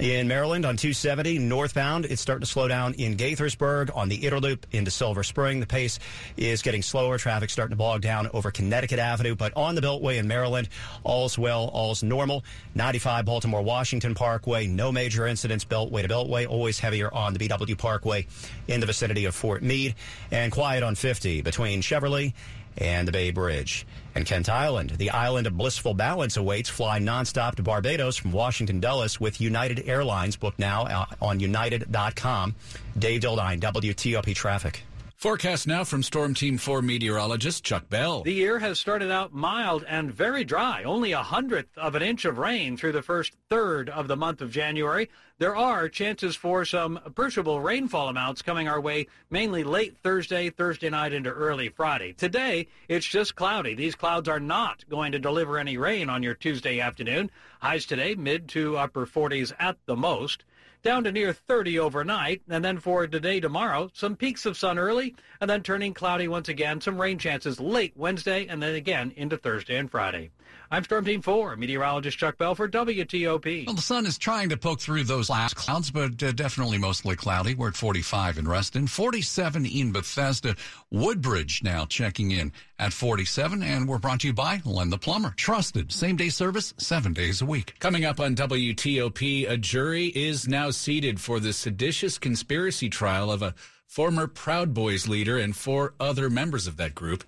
In 0.00 0.26
Maryland 0.26 0.64
on 0.64 0.76
270 0.76 1.38
northbound, 1.38 2.04
it's 2.04 2.20
starting 2.20 2.40
to 2.40 2.46
slow 2.46 2.66
down 2.66 2.94
in 2.94 3.16
Gaithersburg 3.16 3.96
on 3.96 4.08
the 4.08 4.16
Inner 4.16 4.40
Loop 4.40 4.66
into 4.72 4.90
Silver 4.90 5.22
Spring. 5.22 5.60
The 5.60 5.66
pace 5.66 6.00
is 6.36 6.62
getting 6.62 6.82
slower. 6.82 7.16
Traffic 7.16 7.48
starting 7.48 7.70
to 7.70 7.76
bog 7.76 8.00
down 8.00 8.28
over 8.32 8.50
Connecticut 8.50 8.98
Avenue, 8.98 9.36
but 9.36 9.52
on 9.56 9.74
the 9.74 9.80
Beltway 9.80 10.18
in 10.18 10.26
Maryland, 10.26 10.68
all's 11.04 11.38
well, 11.38 11.68
all's 11.68 12.02
normal. 12.02 12.44
95 12.74 13.24
Baltimore 13.24 13.62
Washington 13.62 14.14
Parkway, 14.14 14.66
no 14.66 14.90
major 14.90 15.26
incidents. 15.26 15.64
Beltway 15.64 16.02
to 16.02 16.08
Beltway, 16.08 16.48
always 16.48 16.78
heavier 16.78 17.12
on 17.14 17.32
the 17.32 17.38
BW 17.38 17.78
Parkway 17.78 18.26
in 18.66 18.80
the 18.80 18.86
vicinity 18.86 19.26
of 19.26 19.34
Fort 19.34 19.62
Meade, 19.62 19.94
and 20.30 20.50
quiet 20.50 20.82
on 20.82 20.96
50 20.96 21.42
between 21.42 21.80
Cheverly 21.82 22.34
and 22.78 23.06
the 23.08 23.12
Bay 23.12 23.30
Bridge. 23.30 23.86
And 24.14 24.24
Kent 24.24 24.48
Island, 24.48 24.90
the 24.90 25.10
island 25.10 25.46
of 25.46 25.56
blissful 25.56 25.94
balance 25.94 26.36
awaits. 26.36 26.68
Fly 26.68 27.00
nonstop 27.00 27.56
to 27.56 27.62
Barbados 27.62 28.16
from 28.16 28.32
Washington 28.32 28.80
Dulles 28.80 29.18
with 29.18 29.40
United 29.40 29.88
Airlines. 29.88 30.36
Book 30.36 30.58
now 30.58 30.84
uh, 30.84 31.06
on 31.20 31.40
united.com. 31.40 32.54
Dave 32.98 33.20
Dildine, 33.20 33.60
WTOP 33.60 34.34
Traffic. 34.34 34.82
Forecast 35.24 35.66
now 35.66 35.84
from 35.84 36.02
Storm 36.02 36.34
Team 36.34 36.58
4 36.58 36.82
meteorologist 36.82 37.64
Chuck 37.64 37.88
Bell. 37.88 38.24
The 38.24 38.34
year 38.34 38.58
has 38.58 38.78
started 38.78 39.10
out 39.10 39.32
mild 39.32 39.82
and 39.88 40.12
very 40.12 40.44
dry. 40.44 40.82
Only 40.82 41.12
a 41.12 41.22
hundredth 41.22 41.78
of 41.78 41.94
an 41.94 42.02
inch 42.02 42.26
of 42.26 42.36
rain 42.36 42.76
through 42.76 42.92
the 42.92 43.00
first 43.00 43.32
third 43.48 43.88
of 43.88 44.06
the 44.06 44.18
month 44.18 44.42
of 44.42 44.50
January. 44.50 45.08
There 45.38 45.56
are 45.56 45.88
chances 45.88 46.36
for 46.36 46.66
some 46.66 47.00
appreciable 47.06 47.62
rainfall 47.62 48.10
amounts 48.10 48.42
coming 48.42 48.68
our 48.68 48.82
way, 48.82 49.06
mainly 49.30 49.64
late 49.64 49.96
Thursday, 49.96 50.50
Thursday 50.50 50.90
night 50.90 51.14
into 51.14 51.30
early 51.30 51.70
Friday. 51.70 52.12
Today, 52.12 52.68
it's 52.88 53.06
just 53.06 53.34
cloudy. 53.34 53.74
These 53.74 53.94
clouds 53.94 54.28
are 54.28 54.38
not 54.38 54.86
going 54.90 55.12
to 55.12 55.18
deliver 55.18 55.56
any 55.56 55.78
rain 55.78 56.10
on 56.10 56.22
your 56.22 56.34
Tuesday 56.34 56.80
afternoon. 56.80 57.30
Highs 57.60 57.86
today, 57.86 58.14
mid 58.14 58.46
to 58.50 58.76
upper 58.76 59.06
40s 59.06 59.54
at 59.58 59.78
the 59.86 59.96
most 59.96 60.44
down 60.84 61.02
to 61.04 61.10
near 61.10 61.32
30 61.32 61.78
overnight. 61.80 62.42
And 62.48 62.64
then 62.64 62.78
for 62.78 63.06
today, 63.08 63.40
tomorrow, 63.40 63.90
some 63.92 64.14
peaks 64.14 64.46
of 64.46 64.56
sun 64.56 64.78
early 64.78 65.16
and 65.40 65.50
then 65.50 65.62
turning 65.62 65.94
cloudy 65.94 66.28
once 66.28 66.48
again. 66.48 66.80
Some 66.80 67.00
rain 67.00 67.18
chances 67.18 67.58
late 67.58 67.94
Wednesday 67.96 68.46
and 68.46 68.62
then 68.62 68.74
again 68.74 69.12
into 69.16 69.36
Thursday 69.36 69.76
and 69.76 69.90
Friday. 69.90 70.30
I'm 70.74 70.82
Storm 70.82 71.04
Team 71.04 71.22
4, 71.22 71.54
meteorologist 71.54 72.18
Chuck 72.18 72.36
Belford, 72.36 72.72
WTOP. 72.72 73.64
Well, 73.64 73.76
the 73.76 73.80
sun 73.80 74.06
is 74.06 74.18
trying 74.18 74.48
to 74.48 74.56
poke 74.56 74.80
through 74.80 75.04
those 75.04 75.30
last 75.30 75.54
clouds, 75.54 75.92
but 75.92 76.20
uh, 76.20 76.32
definitely 76.32 76.78
mostly 76.78 77.14
cloudy. 77.14 77.54
We're 77.54 77.68
at 77.68 77.76
45 77.76 78.38
in 78.38 78.48
Reston, 78.48 78.88
47 78.88 79.66
in 79.66 79.92
Bethesda. 79.92 80.56
Woodbridge 80.90 81.62
now 81.62 81.84
checking 81.84 82.32
in 82.32 82.50
at 82.80 82.92
47, 82.92 83.62
and 83.62 83.86
we're 83.86 83.98
brought 83.98 84.22
to 84.22 84.26
you 84.26 84.32
by 84.32 84.62
Len 84.64 84.90
the 84.90 84.98
Plumber. 84.98 85.32
Trusted, 85.36 85.92
same 85.92 86.16
day 86.16 86.28
service, 86.28 86.74
seven 86.76 87.12
days 87.12 87.40
a 87.40 87.46
week. 87.46 87.78
Coming 87.78 88.04
up 88.04 88.18
on 88.18 88.34
WTOP, 88.34 89.48
a 89.48 89.56
jury 89.56 90.06
is 90.06 90.48
now 90.48 90.70
seated 90.70 91.20
for 91.20 91.38
the 91.38 91.52
seditious 91.52 92.18
conspiracy 92.18 92.88
trial 92.88 93.30
of 93.30 93.42
a 93.42 93.54
former 93.86 94.26
Proud 94.26 94.74
Boys 94.74 95.06
leader 95.06 95.38
and 95.38 95.54
four 95.54 95.94
other 96.00 96.28
members 96.28 96.66
of 96.66 96.78
that 96.78 96.96
group. 96.96 97.22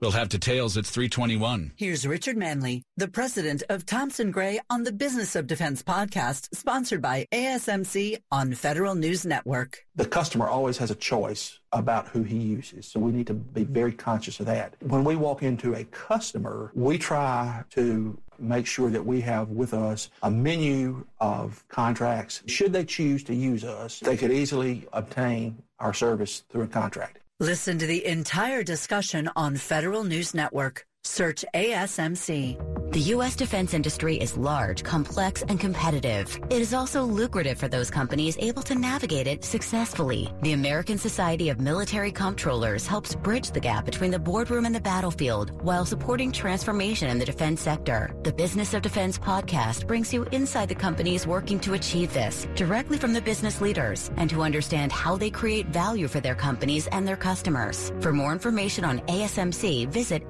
We'll 0.00 0.12
have 0.12 0.28
details 0.28 0.76
at 0.76 0.86
321. 0.86 1.72
Here's 1.74 2.06
Richard 2.06 2.36
Manley, 2.36 2.84
the 2.96 3.08
president 3.08 3.64
of 3.68 3.84
Thompson 3.84 4.30
Gray 4.30 4.60
on 4.70 4.84
the 4.84 4.92
Business 4.92 5.34
of 5.34 5.48
Defense 5.48 5.82
podcast, 5.82 6.54
sponsored 6.54 7.02
by 7.02 7.26
ASMC 7.32 8.18
on 8.30 8.54
Federal 8.54 8.94
News 8.94 9.26
Network. 9.26 9.84
The 9.96 10.06
customer 10.06 10.46
always 10.46 10.78
has 10.78 10.92
a 10.92 10.94
choice 10.94 11.58
about 11.72 12.06
who 12.06 12.22
he 12.22 12.36
uses, 12.36 12.86
so 12.86 13.00
we 13.00 13.10
need 13.10 13.26
to 13.26 13.34
be 13.34 13.64
very 13.64 13.90
conscious 13.90 14.38
of 14.38 14.46
that. 14.46 14.76
When 14.82 15.02
we 15.02 15.16
walk 15.16 15.42
into 15.42 15.74
a 15.74 15.82
customer, 15.86 16.70
we 16.74 16.96
try 16.96 17.64
to 17.70 18.16
make 18.38 18.68
sure 18.68 18.90
that 18.90 19.04
we 19.04 19.20
have 19.22 19.48
with 19.48 19.74
us 19.74 20.10
a 20.22 20.30
menu 20.30 21.04
of 21.18 21.64
contracts. 21.66 22.44
Should 22.46 22.72
they 22.72 22.84
choose 22.84 23.24
to 23.24 23.34
use 23.34 23.64
us, 23.64 23.98
they 23.98 24.16
could 24.16 24.30
easily 24.30 24.86
obtain 24.92 25.60
our 25.80 25.92
service 25.92 26.44
through 26.50 26.62
a 26.62 26.68
contract. 26.68 27.18
Listen 27.40 27.78
to 27.78 27.86
the 27.86 28.04
entire 28.04 28.64
discussion 28.64 29.30
on 29.36 29.54
Federal 29.54 30.02
News 30.02 30.34
Network. 30.34 30.87
Search 31.04 31.44
ASMC. 31.54 32.78
The 32.92 33.00
U.S. 33.16 33.36
defense 33.36 33.74
industry 33.74 34.16
is 34.16 34.38
large, 34.38 34.82
complex, 34.82 35.42
and 35.42 35.60
competitive. 35.60 36.40
It 36.48 36.62
is 36.62 36.72
also 36.72 37.04
lucrative 37.04 37.58
for 37.58 37.68
those 37.68 37.90
companies 37.90 38.38
able 38.40 38.62
to 38.62 38.74
navigate 38.74 39.26
it 39.26 39.44
successfully. 39.44 40.32
The 40.40 40.54
American 40.54 40.96
Society 40.96 41.50
of 41.50 41.60
Military 41.60 42.10
Comptrollers 42.10 42.86
helps 42.86 43.14
bridge 43.14 43.50
the 43.50 43.60
gap 43.60 43.84
between 43.84 44.10
the 44.10 44.18
boardroom 44.18 44.64
and 44.64 44.74
the 44.74 44.80
battlefield 44.80 45.50
while 45.62 45.84
supporting 45.84 46.32
transformation 46.32 47.10
in 47.10 47.18
the 47.18 47.26
defense 47.26 47.60
sector. 47.60 48.16
The 48.22 48.32
Business 48.32 48.72
of 48.72 48.80
Defense 48.80 49.18
podcast 49.18 49.86
brings 49.86 50.10
you 50.10 50.22
inside 50.32 50.70
the 50.70 50.74
companies 50.74 51.26
working 51.26 51.60
to 51.60 51.74
achieve 51.74 52.14
this, 52.14 52.48
directly 52.54 52.96
from 52.96 53.12
the 53.12 53.20
business 53.20 53.60
leaders, 53.60 54.10
and 54.16 54.30
to 54.30 54.40
understand 54.40 54.92
how 54.92 55.14
they 55.14 55.30
create 55.30 55.66
value 55.66 56.08
for 56.08 56.20
their 56.20 56.34
companies 56.34 56.86
and 56.86 57.06
their 57.06 57.16
customers. 57.18 57.92
For 58.00 58.14
more 58.14 58.32
information 58.32 58.82
on 58.82 59.00
ASMC, 59.00 59.88
visit 59.88 60.26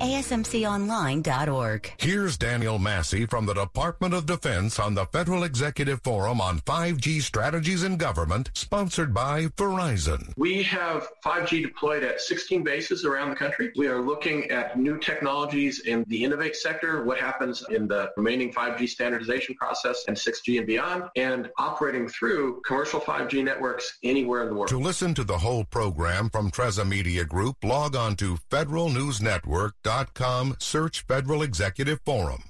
asmconline.org. 0.63 1.93
Here's 1.99 2.37
Daniel 2.37 2.79
Massey 2.79 3.27
from 3.27 3.47
the 3.47 3.55
Department 3.55 4.15
of 4.15 4.27
Defense 4.27 4.79
on 4.79 4.95
the 4.95 5.07
Federal 5.07 5.45
Executive 5.45 6.01
Forum 6.03 6.41
on 6.41 6.61
5G 6.61 7.23
Strategies 7.23 7.83
in 7.83 7.97
Government, 7.97 8.51
sponsored 8.55 9.15
by 9.15 9.47
Verizon. 9.47 10.33
We 10.37 10.63
have 10.65 11.09
5G 11.25 11.63
deployed 11.63 12.03
at 12.03 12.21
16 12.21 12.63
bases 12.63 13.05
around 13.05 13.31
the 13.31 13.37
country. 13.37 13.73
We 13.77 13.87
are 13.87 14.01
looking 14.01 14.51
at 14.51 14.79
new 14.79 14.99
technologies 14.99 15.81
in 15.81 16.05
the 16.09 16.25
innovate 16.25 16.57
sector, 16.57 17.05
what 17.05 17.19
happens 17.19 17.65
in 17.71 17.89
the 17.89 18.11
remaining 18.17 18.53
5G 18.53 18.89
standardization 18.89 19.55
process 19.55 20.05
and 20.09 20.17
6G 20.17 20.59
and 20.59 20.67
beyond, 20.67 21.05
and 21.17 21.51
operating 21.59 22.09
through 22.09 22.63
commercial 22.67 23.01
5G 23.01 23.45
networks 23.45 23.99
anywhere 24.03 24.43
in 24.43 24.49
the 24.49 24.55
world. 24.55 24.69
To 24.69 24.79
listen 24.79 25.15
to 25.15 25.25
the 25.25 25.39
whole 25.39 25.65
program 25.65 26.31
from 26.31 26.51
Trezza 26.51 26.89
Media 26.89 27.25
Group, 27.25 27.57
log 27.63 27.97
on 27.97 28.17
to 28.17 28.37
federalnewsnetwork.com, 28.51 30.48
search 30.59 31.03
Federal 31.07 31.43
Executive 31.43 32.01
Forum. 32.05 32.43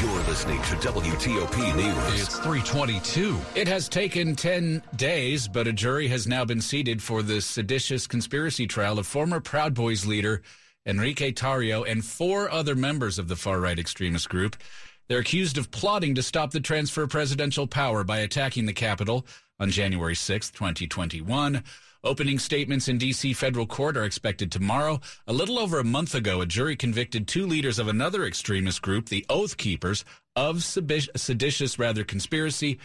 You're 0.00 0.22
listening 0.24 0.60
to 0.62 0.74
WTOP 0.76 1.76
News. 1.76 2.20
It's 2.20 2.38
322. 2.38 3.38
It 3.54 3.66
has 3.66 3.88
taken 3.88 4.36
10 4.36 4.82
days, 4.96 5.48
but 5.48 5.66
a 5.66 5.72
jury 5.72 6.08
has 6.08 6.26
now 6.26 6.44
been 6.44 6.60
seated 6.60 7.02
for 7.02 7.22
the 7.22 7.40
seditious 7.40 8.06
conspiracy 8.06 8.66
trial 8.66 8.98
of 8.98 9.06
former 9.06 9.40
Proud 9.40 9.74
Boys 9.74 10.04
leader 10.04 10.42
Enrique 10.86 11.32
Tarrio 11.32 11.90
and 11.90 12.04
four 12.04 12.50
other 12.50 12.74
members 12.74 13.18
of 13.18 13.28
the 13.28 13.36
far 13.36 13.58
right 13.58 13.78
extremist 13.78 14.28
group. 14.28 14.56
They're 15.08 15.18
accused 15.18 15.58
of 15.58 15.70
plotting 15.70 16.14
to 16.16 16.22
stop 16.22 16.52
the 16.52 16.60
transfer 16.60 17.02
of 17.02 17.10
presidential 17.10 17.66
power 17.66 18.04
by 18.04 18.18
attacking 18.18 18.66
the 18.66 18.72
Capitol 18.72 19.26
on 19.58 19.70
January 19.70 20.14
6, 20.14 20.50
2021. 20.50 21.62
Opening 22.06 22.38
statements 22.38 22.86
in 22.86 22.98
D.C. 22.98 23.32
federal 23.32 23.66
court 23.66 23.96
are 23.96 24.04
expected 24.04 24.52
tomorrow. 24.52 25.00
A 25.26 25.32
little 25.32 25.58
over 25.58 25.80
a 25.80 25.84
month 25.84 26.14
ago, 26.14 26.40
a 26.40 26.46
jury 26.46 26.76
convicted 26.76 27.26
two 27.26 27.44
leaders 27.44 27.80
of 27.80 27.88
another 27.88 28.24
extremist 28.24 28.80
group, 28.80 29.08
the 29.08 29.26
Oath 29.28 29.56
Keepers, 29.56 30.04
of 30.36 30.62
seditious, 30.62 31.80
rather, 31.80 32.04
conspiracy 32.04 32.78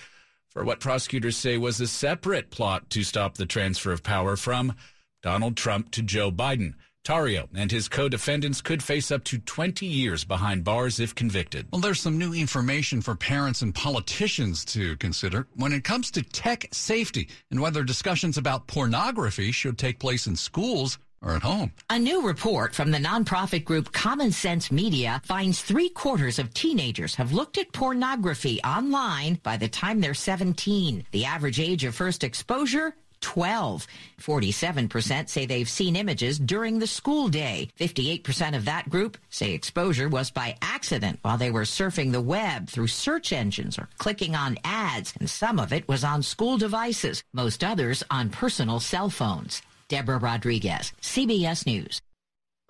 for 0.49 0.63
what 0.63 0.79
prosecutors 0.79 1.37
say 1.37 1.59
was 1.59 1.79
a 1.79 1.85
separate 1.85 2.49
plot 2.49 2.89
to 2.89 3.03
stop 3.03 3.35
the 3.35 3.45
transfer 3.45 3.91
of 3.91 4.01
power 4.01 4.35
from 4.35 4.73
Donald 5.21 5.55
Trump 5.55 5.91
to 5.91 6.01
Joe 6.01 6.31
Biden. 6.31 6.73
Tarrio 7.03 7.47
and 7.55 7.71
his 7.71 7.87
co-defendants 7.87 8.61
could 8.61 8.83
face 8.83 9.11
up 9.11 9.23
to 9.25 9.39
20 9.39 9.85
years 9.85 10.23
behind 10.23 10.63
bars 10.63 10.99
if 10.99 11.15
convicted. 11.15 11.67
Well, 11.71 11.81
there's 11.81 11.99
some 11.99 12.17
new 12.17 12.33
information 12.33 13.01
for 13.01 13.15
parents 13.15 13.61
and 13.61 13.73
politicians 13.73 14.63
to 14.65 14.95
consider 14.97 15.47
when 15.55 15.73
it 15.73 15.83
comes 15.83 16.11
to 16.11 16.21
tech 16.21 16.67
safety 16.71 17.29
and 17.49 17.59
whether 17.59 17.83
discussions 17.83 18.37
about 18.37 18.67
pornography 18.67 19.51
should 19.51 19.77
take 19.77 19.99
place 19.99 20.27
in 20.27 20.35
schools 20.35 20.99
or 21.23 21.35
at 21.35 21.43
home. 21.43 21.71
A 21.89 21.99
new 21.99 22.25
report 22.25 22.73
from 22.73 22.91
the 22.91 22.97
nonprofit 22.97 23.63
group 23.63 23.91
Common 23.91 24.31
Sense 24.31 24.71
Media 24.71 25.21
finds 25.23 25.61
three 25.61 25.89
quarters 25.89 26.39
of 26.39 26.53
teenagers 26.53 27.15
have 27.15 27.31
looked 27.31 27.57
at 27.57 27.71
pornography 27.73 28.61
online 28.63 29.39
by 29.43 29.57
the 29.57 29.67
time 29.67 30.01
they're 30.01 30.13
17. 30.13 31.05
The 31.11 31.25
average 31.25 31.59
age 31.59 31.83
of 31.83 31.95
first 31.95 32.23
exposure 32.23 32.95
12. 33.21 33.87
47% 34.19 35.29
say 35.29 35.45
they've 35.45 35.69
seen 35.69 35.95
images 35.95 36.37
during 36.37 36.79
the 36.79 36.87
school 36.87 37.27
day. 37.27 37.69
58% 37.79 38.55
of 38.55 38.65
that 38.65 38.89
group 38.89 39.17
say 39.29 39.53
exposure 39.53 40.09
was 40.09 40.29
by 40.29 40.57
accident 40.61 41.19
while 41.21 41.37
they 41.37 41.51
were 41.51 41.61
surfing 41.61 42.11
the 42.11 42.21
web 42.21 42.69
through 42.69 42.87
search 42.87 43.33
engines 43.33 43.79
or 43.79 43.89
clicking 43.97 44.35
on 44.35 44.57
ads, 44.63 45.13
and 45.19 45.29
some 45.29 45.59
of 45.59 45.73
it 45.73 45.87
was 45.87 46.03
on 46.03 46.21
school 46.21 46.57
devices, 46.57 47.23
most 47.33 47.63
others 47.63 48.03
on 48.11 48.29
personal 48.29 48.79
cell 48.79 49.09
phones. 49.09 49.61
Deborah 49.87 50.19
Rodriguez, 50.19 50.93
CBS 51.01 51.65
News. 51.65 52.01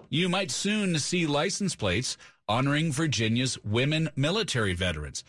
You 0.10 0.28
might 0.28 0.52
soon 0.52 0.98
see 1.00 1.26
license 1.28 1.76
plates 1.76 2.18
honoring 2.50 2.92
Virginia's 2.92 3.58
women 3.64 4.10
military 4.16 4.74
veterans. 4.74 5.24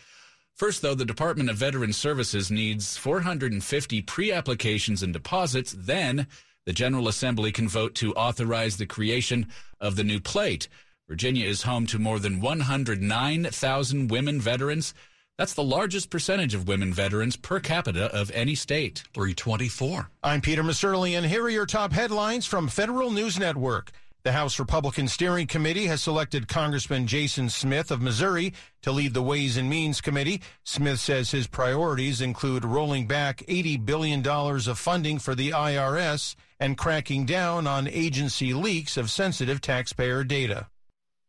First, 0.55 0.81
though, 0.81 0.95
the 0.95 1.05
Department 1.05 1.49
of 1.49 1.57
Veteran 1.57 1.93
Services 1.93 2.51
needs 2.51 2.95
450 2.97 4.01
pre 4.03 4.31
applications 4.31 5.01
and 5.01 5.11
deposits. 5.11 5.75
Then, 5.77 6.27
the 6.65 6.73
General 6.73 7.07
Assembly 7.07 7.51
can 7.51 7.67
vote 7.67 7.95
to 7.95 8.13
authorize 8.13 8.77
the 8.77 8.85
creation 8.85 9.47
of 9.81 9.95
the 9.95 10.03
new 10.03 10.19
plate. 10.19 10.67
Virginia 11.09 11.45
is 11.45 11.63
home 11.63 11.85
to 11.87 11.99
more 11.99 12.19
than 12.19 12.39
109,000 12.39 14.11
women 14.11 14.39
veterans. 14.39 14.93
That's 15.37 15.55
the 15.55 15.63
largest 15.63 16.11
percentage 16.11 16.53
of 16.53 16.67
women 16.67 16.93
veterans 16.93 17.35
per 17.35 17.59
capita 17.59 18.05
of 18.15 18.29
any 18.31 18.53
state. 18.53 19.03
324. 19.13 20.09
I'm 20.21 20.41
Peter 20.41 20.63
Maserli, 20.63 21.17
and 21.17 21.25
here 21.25 21.43
are 21.43 21.49
your 21.49 21.65
top 21.65 21.91
headlines 21.91 22.45
from 22.45 22.67
Federal 22.67 23.09
News 23.09 23.39
Network. 23.39 23.91
The 24.23 24.31
House 24.31 24.57
Republican 24.57 25.09
Steering 25.09 25.47
Committee 25.47 25.87
has 25.87 26.01
selected 26.01 26.47
Congressman 26.47 27.07
Jason 27.07 27.49
Smith 27.49 27.91
of 27.91 28.01
Missouri 28.01 28.53
to 28.81 28.93
lead 28.93 29.13
the 29.13 29.21
Ways 29.21 29.57
and 29.57 29.69
Means 29.69 29.99
Committee. 29.99 30.41
Smith 30.63 31.01
says 31.01 31.31
his 31.31 31.45
priorities 31.45 32.21
include 32.21 32.63
rolling 32.63 33.05
back 33.05 33.39
$80 33.49 33.85
billion 33.85 34.25
of 34.25 34.79
funding 34.79 35.19
for 35.19 35.35
the 35.35 35.49
IRS 35.49 36.35
and 36.57 36.77
cracking 36.77 37.25
down 37.25 37.67
on 37.67 37.85
agency 37.89 38.53
leaks 38.53 38.95
of 38.95 39.11
sensitive 39.11 39.59
taxpayer 39.59 40.23
data. 40.23 40.67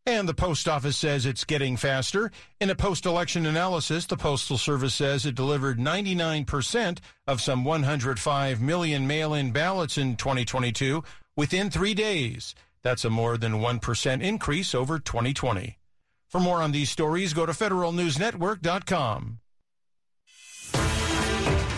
And 0.06 0.28
the 0.28 0.34
post 0.34 0.68
office 0.68 0.96
says 0.96 1.26
it's 1.26 1.42
getting 1.42 1.76
faster. 1.76 2.30
In 2.60 2.70
a 2.70 2.76
post 2.76 3.06
election 3.06 3.44
analysis, 3.44 4.06
the 4.06 4.16
Postal 4.16 4.56
Service 4.56 4.94
says 4.94 5.26
it 5.26 5.34
delivered 5.34 5.80
99% 5.80 6.98
of 7.26 7.40
some 7.40 7.64
105 7.64 8.60
million 8.60 9.04
mail 9.08 9.34
in 9.34 9.50
ballots 9.50 9.98
in 9.98 10.14
2022 10.14 11.02
within 11.36 11.70
three 11.70 11.94
days. 11.94 12.54
That's 12.84 13.04
a 13.04 13.10
more 13.10 13.36
than 13.36 13.54
1% 13.54 14.22
increase 14.22 14.74
over 14.74 15.00
2020. 15.00 15.78
For 16.28 16.38
more 16.38 16.62
on 16.62 16.70
these 16.70 16.90
stories, 16.90 17.32
go 17.32 17.46
to 17.46 17.52
federalnewsnetwork.com. 17.52 19.40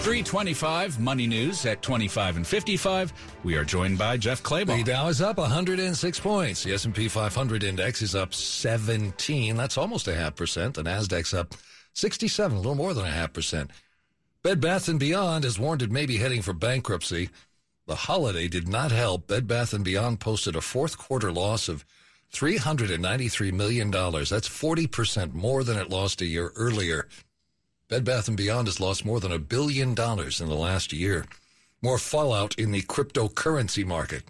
325 0.06 1.00
Money 1.00 1.26
News 1.26 1.66
at 1.66 1.82
25 1.82 2.36
and 2.36 2.46
55. 2.46 3.12
We 3.42 3.56
are 3.56 3.64
joined 3.64 3.98
by 3.98 4.16
Jeff 4.16 4.42
Clabaugh. 4.42 4.76
The 4.76 4.84
Dow 4.84 5.08
is 5.08 5.20
up 5.20 5.38
106 5.38 6.20
points. 6.20 6.62
The 6.62 6.74
S&P 6.74 7.08
500 7.08 7.64
index 7.64 8.02
is 8.02 8.14
up 8.14 8.32
17. 8.32 9.56
That's 9.56 9.76
almost 9.76 10.06
a 10.06 10.14
half 10.14 10.36
percent. 10.36 10.74
The 10.74 10.84
Nasdaq's 10.84 11.34
up 11.34 11.54
67, 11.94 12.56
a 12.56 12.60
little 12.60 12.76
more 12.76 12.94
than 12.94 13.04
a 13.04 13.10
half 13.10 13.32
percent. 13.32 13.70
Bed 14.44 14.60
Bath 14.60 14.88
& 14.98 14.98
Beyond 14.98 15.44
is 15.44 15.58
warned 15.58 15.82
it 15.82 15.90
may 15.90 16.06
be 16.06 16.18
heading 16.18 16.40
for 16.40 16.52
bankruptcy. 16.52 17.30
The 17.86 17.94
holiday 17.94 18.48
did 18.48 18.66
not 18.66 18.90
help. 18.90 19.28
Bed 19.28 19.46
Bath 19.46 19.72
& 19.82 19.82
Beyond 19.82 20.18
posted 20.18 20.56
a 20.56 20.60
fourth 20.60 20.98
quarter 20.98 21.30
loss 21.30 21.68
of 21.68 21.84
$393 22.32 23.52
million. 23.52 23.90
That's 23.92 24.48
40% 24.48 25.32
more 25.34 25.62
than 25.62 25.78
it 25.78 25.88
lost 25.88 26.20
a 26.20 26.26
year 26.26 26.52
earlier. 26.56 27.06
Bed 27.88 28.04
Bath 28.04 28.34
& 28.34 28.36
Beyond 28.36 28.66
has 28.66 28.80
lost 28.80 29.04
more 29.04 29.20
than 29.20 29.30
a 29.30 29.38
billion 29.38 29.94
dollars 29.94 30.40
in 30.40 30.48
the 30.48 30.56
last 30.56 30.92
year. 30.92 31.26
More 31.80 31.98
fallout 31.98 32.58
in 32.58 32.72
the 32.72 32.82
cryptocurrency 32.82 33.86
market. 33.86 34.24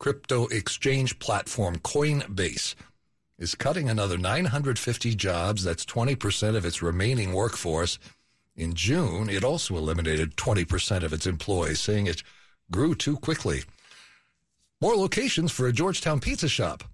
Crypto 0.00 0.48
exchange 0.48 1.20
platform 1.20 1.78
Coinbase 1.78 2.74
is 3.38 3.54
cutting 3.54 3.88
another 3.88 4.18
950 4.18 5.14
jobs. 5.14 5.62
That's 5.62 5.84
20% 5.84 6.56
of 6.56 6.64
its 6.64 6.82
remaining 6.82 7.32
workforce. 7.32 8.00
In 8.56 8.74
June, 8.74 9.28
it 9.28 9.44
also 9.44 9.76
eliminated 9.76 10.36
20% 10.36 11.04
of 11.04 11.12
its 11.12 11.26
employees, 11.26 11.78
saying 11.78 12.08
it 12.08 12.24
grew 12.70 12.94
too 12.94 13.16
quickly. 13.16 13.62
More 14.80 14.94
locations 14.94 15.52
for 15.52 15.66
a 15.66 15.72
Georgetown 15.72 16.20
pizza 16.20 16.48
shop. 16.48 16.84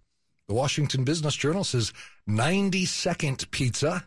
The 0.48 0.54
Washington 0.54 1.04
Business 1.04 1.34
Journal 1.34 1.64
says 1.64 1.92
92nd 2.28 3.50
Pizza 3.50 4.04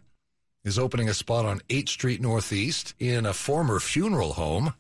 is 0.64 0.80
opening 0.80 1.10
a 1.10 1.14
spot 1.14 1.46
on 1.46 1.62
8th 1.70 1.90
Street 1.90 2.22
Northeast 2.22 2.94
in 3.00 3.26
a 3.26 3.34
former 3.34 3.80
funeral 3.80 4.34
home. 4.34 4.74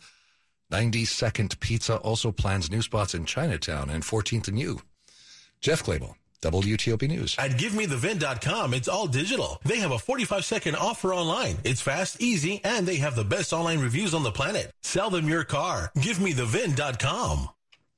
92nd 0.72 1.60
Pizza 1.60 1.98
also 1.98 2.32
plans 2.32 2.72
new 2.72 2.82
spots 2.82 3.14
in 3.14 3.26
Chinatown 3.26 3.90
and 3.90 4.04
14th 4.04 4.48
and 4.48 4.60
U. 4.60 4.82
Jeff 5.62 5.84
Clabaugh, 5.84 6.16
WTOP 6.42 7.08
News. 7.08 7.36
At 7.40 7.52
GiveMeTheVin.com, 7.52 8.74
it's 8.74 8.88
all 8.88 9.08
digital. 9.08 9.60
They 9.66 9.80
have 9.80 9.92
a 9.92 10.00
45 10.00 10.46
second 10.46 10.76
offer 10.76 11.14
online. 11.14 11.58
It's 11.64 11.82
fast, 11.82 12.22
easy, 12.22 12.62
and 12.64 12.88
they 12.88 12.98
have 12.98 13.16
the 13.16 13.24
best 13.24 13.54
online 13.54 13.80
reviews 13.80 14.14
on 14.14 14.24
the 14.24 14.32
planet. 14.32 14.72
Sell 14.82 15.10
them 15.10 15.28
your 15.28 15.44
car. 15.44 15.92
GiveMeTheVin.com. 15.98 17.50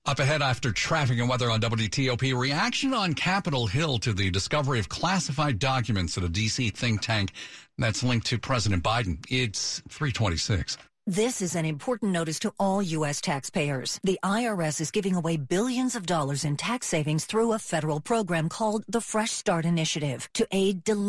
Up 0.07 0.19
ahead 0.19 0.41
after 0.41 0.71
traffic 0.71 1.19
and 1.19 1.27
weather 1.27 1.51
on 1.51 1.59
WTOP, 1.59 2.33
reaction 2.39 2.93
on 2.93 3.13
Capitol 3.13 3.67
Hill 3.67 3.97
to 3.99 4.13
the 4.13 4.31
discovery 4.31 4.79
of 4.79 4.87
classified 4.87 5.59
documents 5.59 6.17
at 6.17 6.23
a 6.23 6.29
D.C. 6.29 6.69
think 6.69 7.01
tank 7.01 7.33
that's 7.77 8.03
linked 8.03 8.27
to 8.27 8.39
President 8.39 8.83
Biden. 8.83 9.17
It's 9.29 9.81
326. 9.89 10.77
This 11.09 11.41
is 11.41 11.55
an 11.55 11.63
important 11.63 12.11
notice 12.11 12.37
to 12.39 12.53
all 12.59 12.83
U.S. 12.83 13.21
taxpayers. 13.21 13.97
The 14.03 14.19
IRS 14.25 14.81
is 14.81 14.91
giving 14.91 15.15
away 15.15 15.37
billions 15.37 15.95
of 15.95 16.05
dollars 16.05 16.43
in 16.43 16.57
tax 16.57 16.85
savings 16.85 17.23
through 17.23 17.53
a 17.53 17.59
federal 17.59 18.01
program 18.01 18.49
called 18.49 18.83
the 18.89 18.99
Fresh 18.99 19.31
Start 19.31 19.63
Initiative 19.63 20.27
to 20.33 20.45
aid 20.51 20.83
delinquent 20.83 21.07